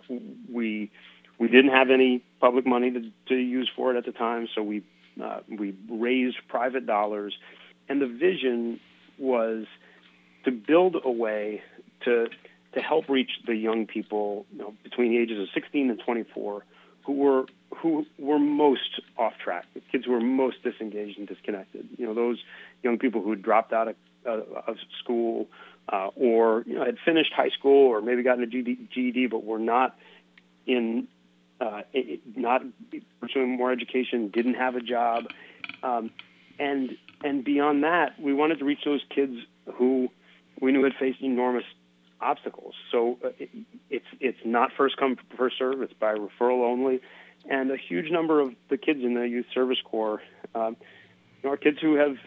[0.52, 0.92] we
[1.40, 4.64] we didn't have any public money to, to use for it at the time, so
[4.64, 4.84] we
[5.24, 7.36] uh, we raised private dollars,
[7.90, 8.80] and the vision
[9.18, 9.66] was
[10.48, 11.62] to build a way
[12.06, 12.28] to
[12.74, 16.64] to help reach the young people you know, between the ages of 16 and 24
[17.06, 21.88] who were who were most off track, the kids who were most disengaged and disconnected.
[21.98, 22.38] You know, those
[22.82, 25.48] young people who had dropped out of, uh, of school
[25.92, 29.44] uh, or you know had finished high school or maybe gotten a GED, GED but
[29.44, 29.98] were not
[30.66, 31.10] in
[31.60, 31.82] uh,
[32.36, 32.62] not
[33.20, 35.26] pursuing more education, didn't have a job,
[35.84, 36.10] um,
[36.58, 39.36] and and beyond that, we wanted to reach those kids
[39.74, 40.10] who
[40.60, 41.66] we knew it faced enormous
[42.20, 42.74] obstacles.
[42.92, 43.50] So uh, it,
[43.90, 45.82] it's it's not first come first serve.
[45.82, 47.02] It's by referral only,
[47.50, 50.22] and a huge number of the kids in the youth service corps
[50.56, 50.78] um,
[51.44, 52.18] are kids who have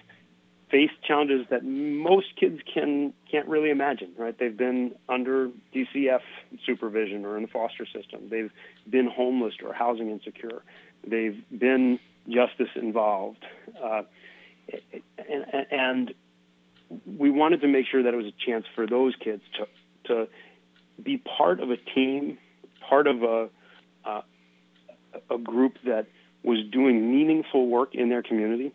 [0.71, 4.13] faced challenges that most kids can can't really imagine.
[4.17, 4.37] Right?
[4.39, 6.21] They've been under DCF
[6.65, 8.29] supervision or in the foster system.
[8.31, 8.53] They've
[8.89, 10.63] been homeless or housing insecure.
[11.07, 13.45] They've been justice involved.
[13.83, 14.03] Uh,
[15.29, 16.15] and, and
[17.07, 19.67] we wanted to make sure that it was a chance for those kids to
[20.09, 20.29] to
[21.03, 22.39] be part of a team,
[22.89, 23.49] part of a
[24.05, 24.23] uh,
[25.31, 26.07] a group that
[26.43, 28.73] was doing meaningful work in their community,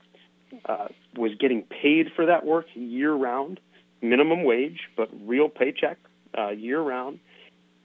[0.65, 3.59] uh, was getting paid for that work year round,
[4.01, 5.97] minimum wage, but real paycheck
[6.37, 7.19] uh, year round,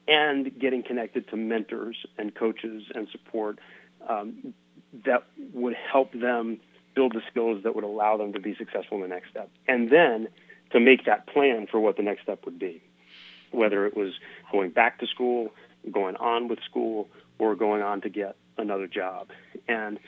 [0.07, 3.59] and getting connected to mentors and coaches and support
[4.09, 4.55] um,
[5.05, 6.61] that would help them
[6.95, 9.51] build the skills that would allow them to be successful in the next step.
[9.69, 10.29] And then
[10.73, 12.83] to make that plan for what the next step would be,
[13.51, 14.13] whether it was
[14.53, 15.51] going back to school,
[15.91, 19.29] going on with school, or going on to get another job.
[19.67, 19.99] And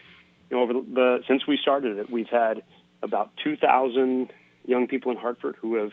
[0.51, 2.63] you know, over the since we started it, we've had
[3.03, 4.31] about 2,000
[4.65, 5.93] young people in Hartford who have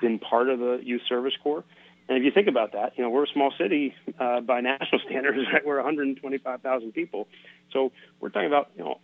[0.00, 1.64] been part of the youth service corps.
[2.08, 5.00] And if you think about that, you know, we're a small city uh, by national
[5.06, 5.64] standards, right?
[5.64, 7.28] We're 125,000 people.
[7.72, 9.00] So we're talking about, you know,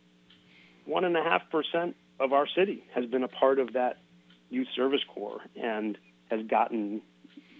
[0.87, 3.99] one and a half percent of our city has been a part of that
[4.51, 5.99] youth service corps and
[6.31, 7.03] has gotten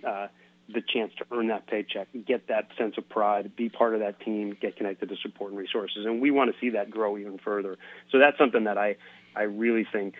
[0.07, 0.29] uh,
[0.73, 4.21] the chance to earn that paycheck, get that sense of pride, be part of that
[4.21, 7.39] team, get connected to support and resources, and we want to see that grow even
[7.39, 7.77] further.
[8.11, 8.97] So that's something that I
[9.37, 10.15] I really think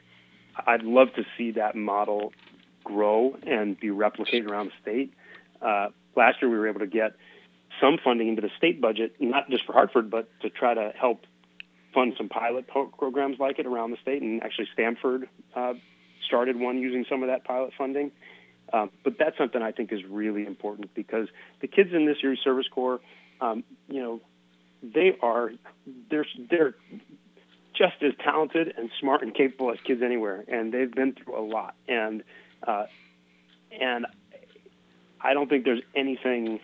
[0.67, 2.33] I'd love to see that model
[2.83, 5.15] grow and be replicated around the state.
[5.63, 7.13] Uh, last year we were able to get
[7.81, 11.23] some funding into the state budget, not just for Hartford, but to try to help
[11.95, 14.23] fund some pilot po- programs like it around the state.
[14.23, 15.75] And actually, Stamford uh,
[16.27, 18.11] started one using some of that pilot funding.
[18.73, 21.29] Um, but that's something I think is really important because
[21.61, 23.01] the kids in this year's service corps,
[23.41, 24.21] um, you know,
[24.83, 25.53] they are
[26.11, 26.75] they're they're
[27.75, 31.45] just as talented and smart and capable as kids anywhere, and they've been through a
[31.45, 31.75] lot.
[31.89, 32.23] And
[32.67, 32.87] uh,
[33.71, 34.07] and
[35.21, 36.61] I don't think there's anything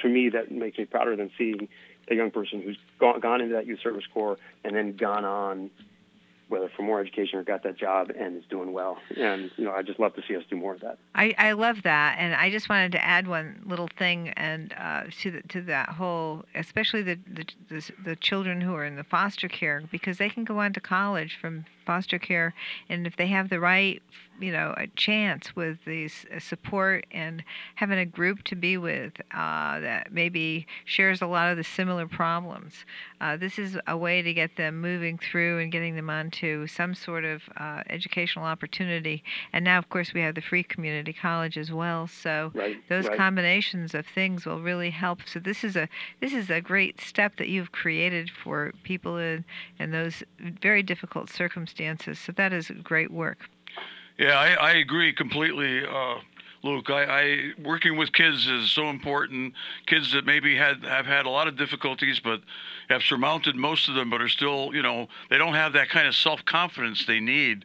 [0.00, 1.68] for me that makes me prouder than seeing
[2.10, 5.70] a young person who's gone, gone into that youth service corps and then gone on
[6.48, 8.98] whether for more education or got that job and is doing well.
[9.16, 10.98] And you know, I just love to see us do more of that.
[11.14, 15.04] I, I love that, and I just wanted to add one little thing and uh,
[15.22, 19.04] to the, to that whole, especially the, the the the children who are in the
[19.04, 22.54] foster care because they can go on to college from foster care,
[22.88, 24.02] and if they have the right,
[24.40, 27.44] you know, a chance with these uh, support and
[27.76, 32.08] having a group to be with uh, that maybe shares a lot of the similar
[32.08, 32.84] problems,
[33.20, 36.94] uh, this is a way to get them moving through and getting them onto some
[36.94, 39.22] sort of uh, educational opportunity.
[39.52, 42.06] And now, of course, we have the free community college as well.
[42.06, 43.16] So right, those right.
[43.16, 45.20] combinations of things will really help.
[45.26, 45.88] So this is a
[46.20, 49.44] this is a great step that you've created for people in
[49.78, 52.18] in those very difficult circumstances circumstances.
[52.18, 53.48] So that is great work.
[54.18, 55.84] Yeah, I, I agree completely.
[55.84, 56.16] Uh,
[56.64, 59.54] Luke, I, I, working with kids is so important.
[59.86, 62.40] Kids that maybe had have had a lot of difficulties, but
[62.88, 66.06] have surmounted most of them, but are still, you know, they don't have that kind
[66.06, 67.64] of self confidence they need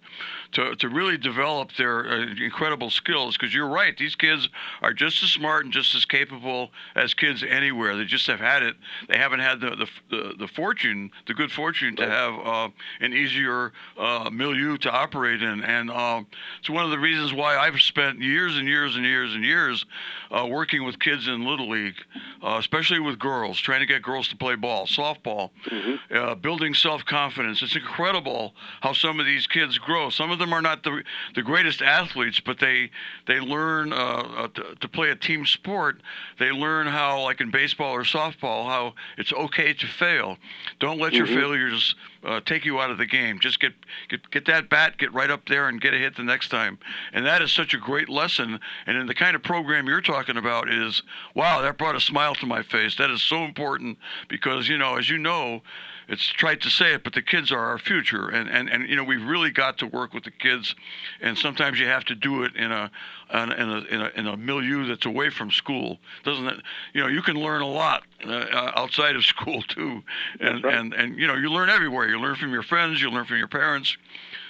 [0.54, 3.38] to, to really develop their uh, incredible skills.
[3.38, 4.50] Because you're right, these kids
[4.82, 7.96] are just as smart and just as capable as kids anywhere.
[7.96, 8.76] They just have had it.
[9.08, 12.70] They haven't had the the, the, fortune, the good fortune to have uh,
[13.00, 15.64] an easier uh, milieu to operate in.
[15.64, 16.24] And uh,
[16.60, 19.86] it's one of the reasons why I've spent years and years and years and years
[20.32, 21.96] uh, working with kids in Little League,
[22.42, 26.40] uh, especially with girls, trying to get girls to play ball, softball, mm-hmm.
[26.40, 27.62] building self confidence.
[27.62, 30.10] It's incredible how some of these kids grow.
[30.10, 31.04] Some of of them are not the
[31.36, 32.92] the greatest athletes, but they
[33.26, 36.02] they learn uh, uh, to, to, play a team sport.
[36.40, 40.38] They learn how, like in baseball or softball, how it's okay to fail.
[40.80, 41.26] Don't let mm-hmm.
[41.26, 43.40] your failures uh, take you out of the game.
[43.40, 43.74] Just get,
[44.10, 46.78] get get that bat, get right up there, and get a hit the next time.
[47.14, 48.60] And that is such a great lesson.
[48.86, 51.04] And in the kind of program you're talking about is,
[51.34, 52.96] wow, that brought a smile to my face.
[52.98, 53.98] That is so important
[54.28, 55.62] because you know, as you know
[56.08, 58.96] it's trite to say it, but the kids are our future, and and and you
[58.96, 60.76] know we've really got to work with the kids,
[61.22, 62.90] and sometimes you have to do it in a
[63.34, 66.00] in a in a, in a milieu that's away from school.
[66.24, 66.62] Doesn't it?
[66.94, 70.04] You know, you can learn a lot uh, outside of school too,
[70.40, 70.74] and right.
[70.74, 72.08] and and you know you learn everywhere.
[72.08, 73.98] You learn from your friends, you learn from your parents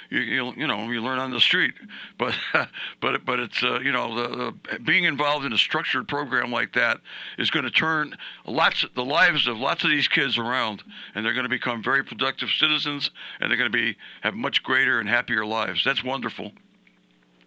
[0.09, 1.73] you, you, you know you learn on the street.
[2.17, 2.35] But
[3.01, 6.73] but but it's uh, you know the, the, being involved in a structured program like
[6.73, 6.99] that
[7.37, 10.83] is going to turn lots the lives of lots of these kids around
[11.15, 14.63] and they're going to become very productive citizens and they're going to be have much
[14.63, 15.83] greater and happier lives.
[15.83, 16.51] That's wonderful.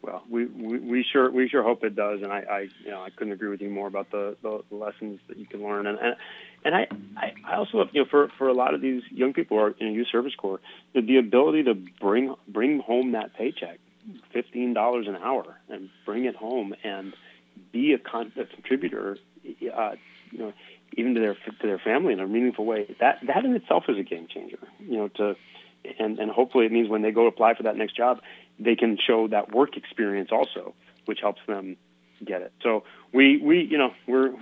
[0.03, 3.03] Well, we, we, we sure we sure hope it does, and I, I you know
[3.03, 5.99] I couldn't agree with you more about the, the, lessons that you can learn, and
[5.99, 6.17] and,
[6.65, 9.57] and I, I I also you know for for a lot of these young people
[9.57, 10.61] who are in a youth service corps,
[10.95, 13.79] the, the ability to bring bring home that paycheck,
[14.33, 17.15] fifteen dollars an hour, and bring it home and
[17.73, 19.19] be a, con- a contributor,
[19.75, 19.93] uh,
[20.31, 20.53] you know,
[20.97, 22.95] even to their to their family in a meaningful way.
[23.01, 24.59] That that in itself is a game changer.
[24.81, 25.37] You know, to
[25.99, 28.21] and and hopefully it means when they go apply for that next job,
[28.59, 30.75] they can show that work experience also,
[31.07, 31.77] which helps them
[32.25, 32.53] get it.
[32.63, 34.33] So we we you know we're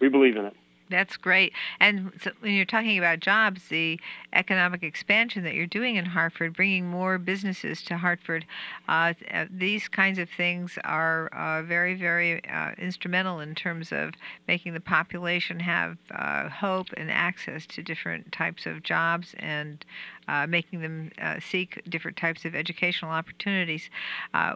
[0.00, 0.56] we believe in it.
[0.92, 1.54] That's great.
[1.80, 3.98] And so when you're talking about jobs, the
[4.34, 8.44] economic expansion that you're doing in Hartford, bringing more businesses to Hartford,
[8.88, 14.12] uh, uh these kinds of things are uh, very, very uh, instrumental in terms of
[14.46, 19.86] making the population have uh, hope and access to different types of jobs and
[20.28, 23.88] uh, making them seek different types of educational opportunities.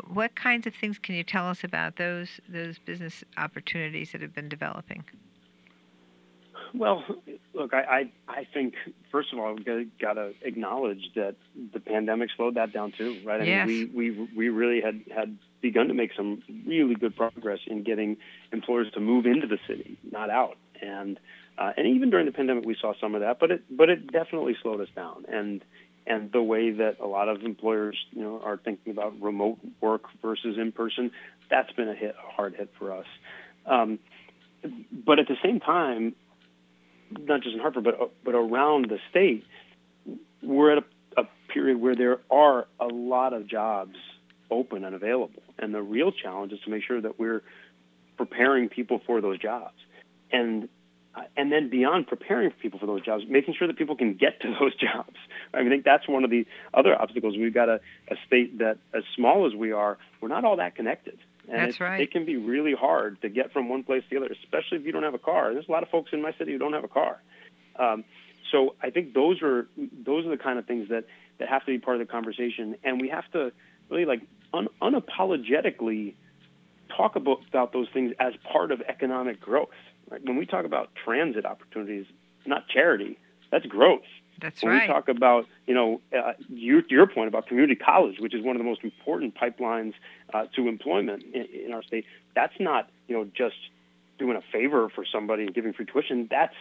[0.09, 4.35] what kinds of things can you tell us about those those business opportunities that have
[4.35, 5.03] been developing?
[6.75, 7.05] Well,
[7.55, 8.75] look, I, I, I think
[9.11, 11.37] first of all we got to acknowledge that
[11.73, 13.41] the pandemic slowed that down too, right?
[13.41, 13.69] I yes.
[13.69, 17.83] mean, we, we we really had had begun to make some really good progress in
[17.83, 18.17] getting
[18.53, 21.19] employers to move into the city, not out, and
[21.59, 24.11] uh, and even during the pandemic we saw some of that, but it but it
[24.13, 25.63] definitely slowed us down, and
[26.07, 30.05] and the way that a lot of employers you know are thinking about remote work
[30.23, 31.11] versus in person,
[31.51, 33.07] that's been a hit, a hard hit for us.
[33.67, 33.99] Um,
[34.93, 36.15] but at the same time,
[37.11, 39.45] not just in Hartford, but but around the state,
[40.43, 43.97] we're at a, a period where there are a lot of jobs
[44.51, 47.43] open and available, and the real challenge is to make sure that we're
[48.17, 49.75] preparing people for those jobs,
[50.33, 50.69] and
[51.37, 54.49] and then beyond preparing people for those jobs, making sure that people can get to
[54.61, 55.17] those jobs.
[55.55, 57.37] I, mean, I think that's one of the other obstacles.
[57.37, 57.81] We've got a,
[58.11, 61.19] a state that, as small as we are, we're not all that connected.
[61.49, 62.01] And That's it, right.
[62.01, 64.85] It can be really hard to get from one place to the other, especially if
[64.85, 65.53] you don't have a car.
[65.53, 67.23] There's a lot of folks in my city who don't have a car.
[67.79, 68.05] Um,
[68.51, 71.05] so I think those are those are the kind of things that
[71.39, 73.53] that have to be part of the conversation, and we have to
[73.91, 74.23] really like
[74.53, 76.15] un- unapologetically
[76.97, 79.69] talk about, about those things as part of economic growth.
[80.11, 80.25] Right?
[80.25, 82.07] When we talk about transit opportunities,
[82.47, 83.19] not charity.
[83.51, 84.03] That's growth.
[84.41, 84.89] That's when right.
[84.89, 88.57] we talk about, you know, uh, your, your point about community college, which is one
[88.57, 89.95] of the most important pipelines
[90.33, 93.57] uh, to employment in, in our state, that's not, you know, just
[94.19, 96.29] doing a favor for somebody and giving free tuition.
[96.31, 96.55] That's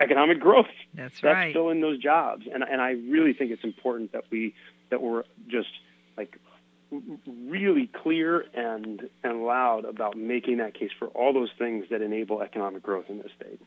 [0.00, 0.66] economic growth.
[0.94, 1.52] That's That's right.
[1.52, 4.54] filling those jobs, and and I really think it's important that we
[4.90, 5.68] that we're just
[6.16, 6.38] like
[7.48, 12.42] really clear and and loud about making that case for all those things that enable
[12.42, 13.60] economic growth in this state.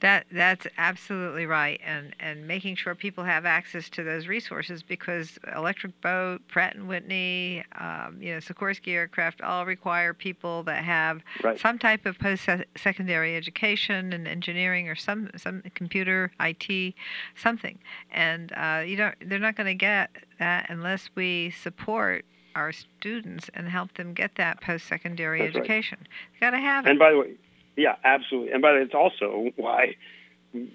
[0.00, 5.38] That that's absolutely right, and and making sure people have access to those resources because
[5.56, 11.22] Electric Boat, Pratt and Whitney, um, you know, Sikorsky Aircraft all require people that have
[11.42, 11.58] Right.
[11.58, 16.94] some type of post-secondary education and engineering or some some computer IT,
[17.34, 17.78] something,
[18.10, 23.48] and uh, you don't they're not going to get that unless we support our students
[23.54, 25.60] and help them get that post-secondary That's right.
[25.62, 25.98] education.
[26.34, 26.90] You got to have it.
[26.90, 27.32] And by the way,
[27.76, 28.52] yeah, absolutely.
[28.52, 29.96] And by the way, it's also why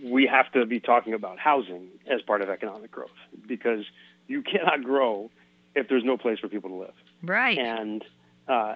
[0.03, 3.09] we have to be talking about housing as part of economic growth
[3.47, 3.85] because
[4.27, 5.29] you cannot grow
[5.75, 6.93] if there's no place for people to live.
[7.23, 7.57] right.
[7.57, 8.03] And
[8.47, 8.75] uh,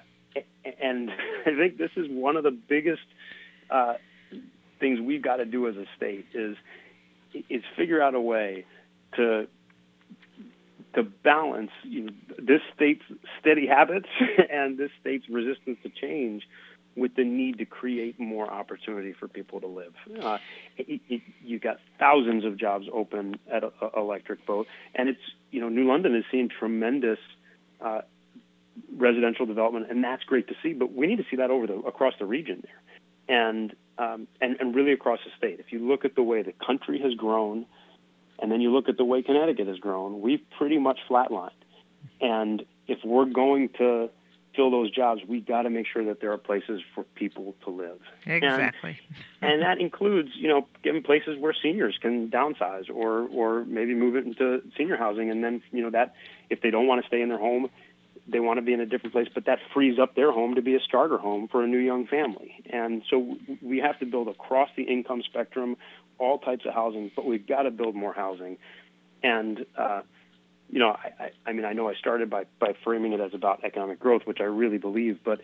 [0.82, 1.10] and
[1.46, 3.02] I think this is one of the biggest
[3.70, 3.94] uh,
[4.80, 6.56] things we've got to do as a state is
[7.50, 8.64] is figure out a way
[9.16, 9.46] to
[10.94, 13.02] to balance you know, this state's
[13.40, 14.08] steady habits
[14.50, 16.42] and this state's resistance to change
[16.96, 19.94] with the need to create more opportunity for people to live.
[20.20, 20.38] Uh,
[20.78, 25.20] it, it, you got thousands of jobs open at a, a Electric Boat, and it's
[25.50, 27.18] you know New London is seeing tremendous
[27.80, 28.00] uh,
[28.96, 30.72] residential development, and that's great to see.
[30.72, 34.56] But we need to see that over the across the region there, and um, and
[34.58, 35.60] and really across the state.
[35.60, 37.66] If you look at the way the country has grown,
[38.38, 41.50] and then you look at the way Connecticut has grown, we've pretty much flatlined.
[42.20, 44.08] And if we're going to
[44.56, 47.70] fill those jobs, we got to make sure that there are places for people to
[47.70, 48.00] live.
[48.24, 48.98] Exactly.
[49.42, 54.16] And that includes, you know, giving places where seniors can downsize or or maybe move
[54.16, 56.14] it into senior housing and then, you know, that
[56.48, 57.68] if they don't want to stay in their home,
[58.26, 60.62] they want to be in a different place, but that frees up their home to
[60.62, 62.64] be a starter home for a new young family.
[62.70, 65.76] And so we have to build across the income spectrum,
[66.18, 68.56] all types of housing, but we've got to build more housing.
[69.22, 70.00] And uh,
[70.68, 73.34] you know, I, I, I mean, I know I started by, by framing it as
[73.34, 75.40] about economic growth, which I really believe, but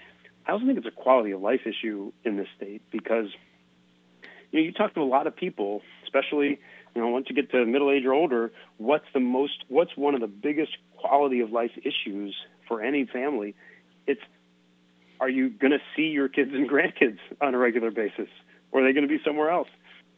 [0.46, 3.26] I also think it's a quality of life issue in this state because,
[4.50, 6.60] you know, you talk to a lot of people, especially,
[6.94, 10.14] you know, once you get to middle age or older, what's the most, what's one
[10.14, 12.34] of the biggest quality of life issues
[12.66, 13.54] for any family?
[14.06, 14.20] It's,
[15.20, 18.28] are you going to see your kids and grandkids on a regular basis,
[18.72, 19.68] or are they going to be somewhere else?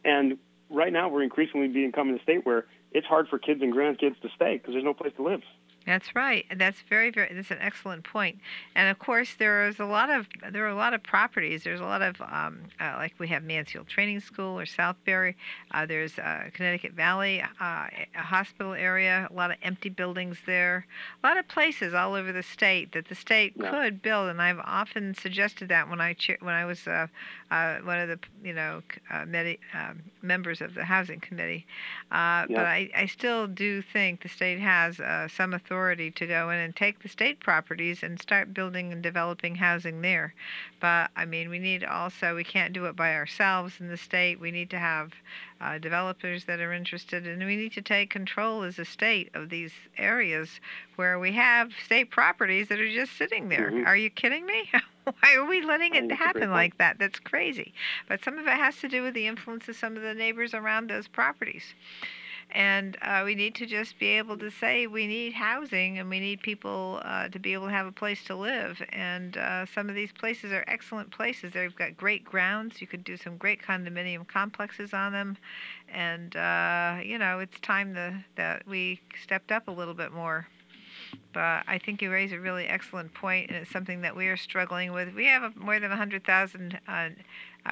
[0.03, 0.39] And
[0.71, 2.65] right now, we're increasingly becoming a state where
[2.95, 5.43] it's hard for kids and grandkids to stay because there's no place to live.
[5.87, 6.47] That's right.
[6.57, 7.31] That's very, very.
[7.35, 8.39] That's an excellent point.
[8.75, 11.63] And of course, there is a lot of there are a lot of properties.
[11.63, 15.35] There's a lot of um, uh, like we have Mansfield Training School or Southbury.
[15.73, 19.29] Uh, there's uh, Connecticut Valley, uh, a hospital area.
[19.31, 20.87] A lot of empty buildings there.
[21.23, 23.71] A lot of places all over the state that the state Yeah.
[23.71, 24.31] could build.
[24.31, 27.09] And I've often suggested that when I when I was uh,
[27.51, 28.81] uh, one of the you know
[29.11, 31.67] uh, medi- um members of the housing committee.
[32.11, 32.57] Uh, Yeah.
[32.57, 36.59] But I, I still do think the state has uh, some authority to go in
[36.59, 40.35] and take the state properties and start building and developing housing there.
[40.81, 44.39] But I mean, we need also, we can't do it by ourselves in the state.
[44.41, 45.13] We need to have
[45.61, 49.49] uh, developers that are interested, and we need to take control as a state of
[49.49, 50.61] these areas
[50.97, 53.71] where we have state properties that are just sitting there.
[53.71, 53.87] Mhm.
[53.87, 54.71] Are you kidding me?
[55.05, 56.99] Why are we letting it think it's a great happen like that?
[56.99, 57.75] That's crazy.
[58.09, 60.55] But some of it has to do with the influence of some of the neighbors
[60.55, 61.75] around those properties.
[62.55, 66.21] And uh, we need to just be able to say we need housing and we
[66.21, 68.81] need people uh, to be able to have a place to live.
[68.91, 71.53] And uh, some of these places are excellent places.
[71.53, 72.81] They've got great grounds.
[72.81, 75.37] You could do some great condominium complexes on them.
[75.93, 80.47] And, uh, you know, it's time to, that we stepped up a little bit more.
[81.33, 84.37] But I think you raise a really excellent point, and it's something that we are
[84.37, 85.13] struggling with.
[85.15, 86.79] We have more than 100,000.
[86.87, 87.09] Uh, uh,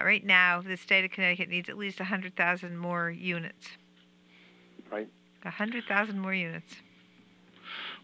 [0.05, 3.69] right now, the state of Connecticut needs at least 100,000 more units.
[4.93, 5.09] Right.
[5.43, 6.77] 100,000 more units.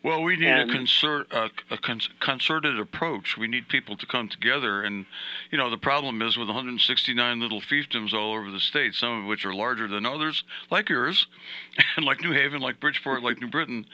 [0.03, 1.78] Well, we need And- a, concert, a, a
[2.20, 3.36] concerted approach.
[3.36, 4.82] We need people to come together.
[4.82, 5.07] And,
[5.51, 9.24] you know, the problem is with 169 little fiefdoms all over the state, some of
[9.26, 11.26] which are larger than others, like yours,
[11.97, 13.86] and like New Haven, like Bridgeport, like New Britain.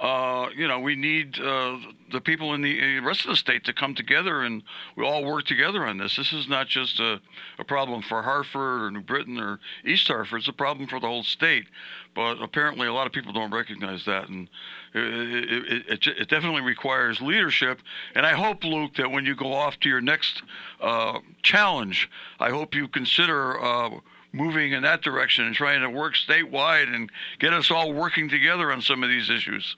[0.00, 1.76] Uh, you know, we need uh,
[2.10, 4.62] the people in the rest of the state to come together and
[4.96, 6.16] we all work together on this.
[6.16, 7.20] This is not just a,
[7.58, 10.40] a problem for Hartford or New Britain or East Hartford.
[10.40, 11.66] It's a problem for the whole state.
[12.14, 14.48] But apparently, a lot of people don't recognize that, and
[14.92, 17.80] it, it, it, it definitely requires leadership.
[18.14, 20.42] And I hope, Luke, that when you go off to your next
[20.80, 23.90] uh, challenge, I hope you consider uh,
[24.32, 28.70] moving in that direction and trying to work statewide and get us all working together
[28.70, 29.76] on some of these issues.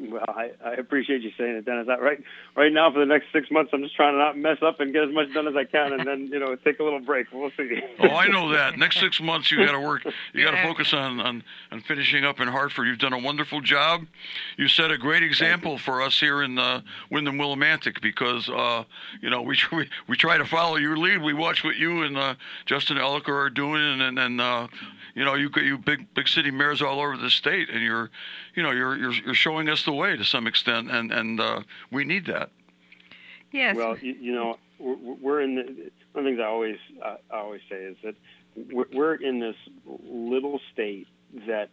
[0.00, 1.86] Well, I, I appreciate you saying it, Dennis.
[1.88, 2.22] That right,
[2.58, 4.92] right now for the next six months, I'm just trying to not mess up and
[4.92, 7.28] get as much done as I can, and then you know take a little break.
[7.32, 7.80] We'll see.
[8.00, 8.76] oh, I know that.
[8.76, 10.04] Next six months, you got to work.
[10.34, 12.88] You got to focus on, on on finishing up in Hartford.
[12.88, 14.06] You've done a wonderful job.
[14.56, 18.84] You set a great example for us here in uh, Windham Willimantic because uh,
[19.22, 21.22] you know we, we we try to follow your lead.
[21.22, 22.34] We watch what you and uh,
[22.66, 24.66] Justin Elicker are doing, and and, and uh,
[25.14, 28.10] you know you you big big city mayors all over the state, and you're
[28.54, 31.62] you know you're you're, you're showing us the way to some extent, and and uh,
[31.92, 32.47] we need that.
[33.52, 33.76] Yes.
[33.76, 37.16] Well, you, you know, we're, we're in the, one of the things I always uh,
[37.30, 38.14] I always say is that
[38.72, 41.06] we're, we're in this little state
[41.46, 41.70] that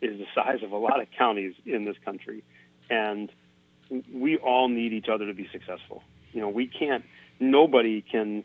[0.00, 2.44] is the size of a lot of counties in this country,
[2.88, 3.30] and
[4.12, 6.02] we all need each other to be successful.
[6.32, 7.04] You know, we can't.
[7.40, 8.44] Nobody can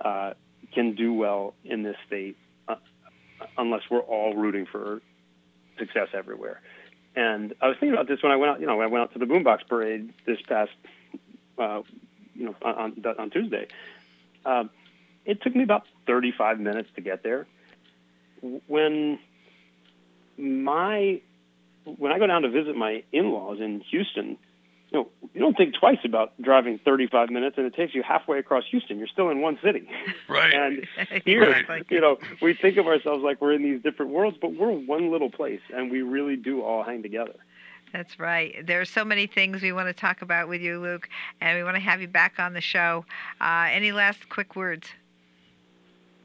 [0.00, 0.34] uh,
[0.74, 2.36] can do well in this state
[2.68, 2.76] uh,
[3.58, 5.00] unless we're all rooting for
[5.78, 6.60] success everywhere.
[7.16, 8.60] And I was thinking about this when I went out.
[8.60, 10.70] You know, I went out to the Boombox Parade this past,
[11.58, 11.82] uh,
[12.40, 13.68] you know, on on Tuesday.
[14.46, 14.70] Um,
[15.26, 17.46] it took me about 35 minutes to get there.
[18.66, 19.18] When
[20.38, 21.20] my
[21.84, 24.38] when I go down to visit my in-laws in Houston,
[24.90, 28.38] you know, you don't think twice about driving 35 minutes, and it takes you halfway
[28.38, 28.98] across Houston.
[28.98, 29.86] You're still in one city.
[30.28, 30.54] Right.
[30.54, 30.86] and
[31.24, 31.84] here, right.
[31.90, 35.12] you know, we think of ourselves like we're in these different worlds, but we're one
[35.12, 37.34] little place, and we really do all hang together.
[37.92, 38.64] That's right.
[38.66, 41.08] There are so many things we want to talk about with you, Luke,
[41.40, 43.04] and we want to have you back on the show.
[43.40, 44.88] Uh, any last quick words?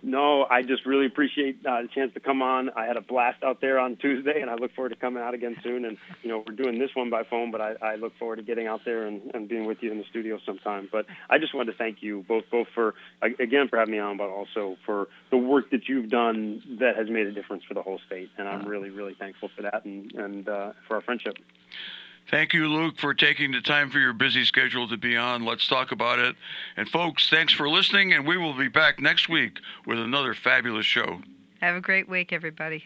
[0.05, 2.69] No, I just really appreciate uh, the chance to come on.
[2.69, 5.33] I had a blast out there on Tuesday, and I look forward to coming out
[5.33, 5.83] again soon.
[5.83, 8.43] And you know, we're doing this one by phone, but I, I look forward to
[8.43, 10.89] getting out there and, and being with you in the studio sometime.
[10.91, 12.93] But I just wanted to thank you both, both for
[13.23, 17.09] again for having me on, but also for the work that you've done that has
[17.09, 18.29] made a difference for the whole state.
[18.37, 21.35] And I'm really, really thankful for that and and uh, for our friendship.
[22.31, 25.45] Thank you, Luke, for taking the time for your busy schedule to be on.
[25.45, 26.35] Let's talk about it.
[26.75, 30.87] And, folks, thanks for listening, and we will be back next week with another fabulous
[30.87, 31.21] show.
[31.61, 32.83] Have a great week, everybody.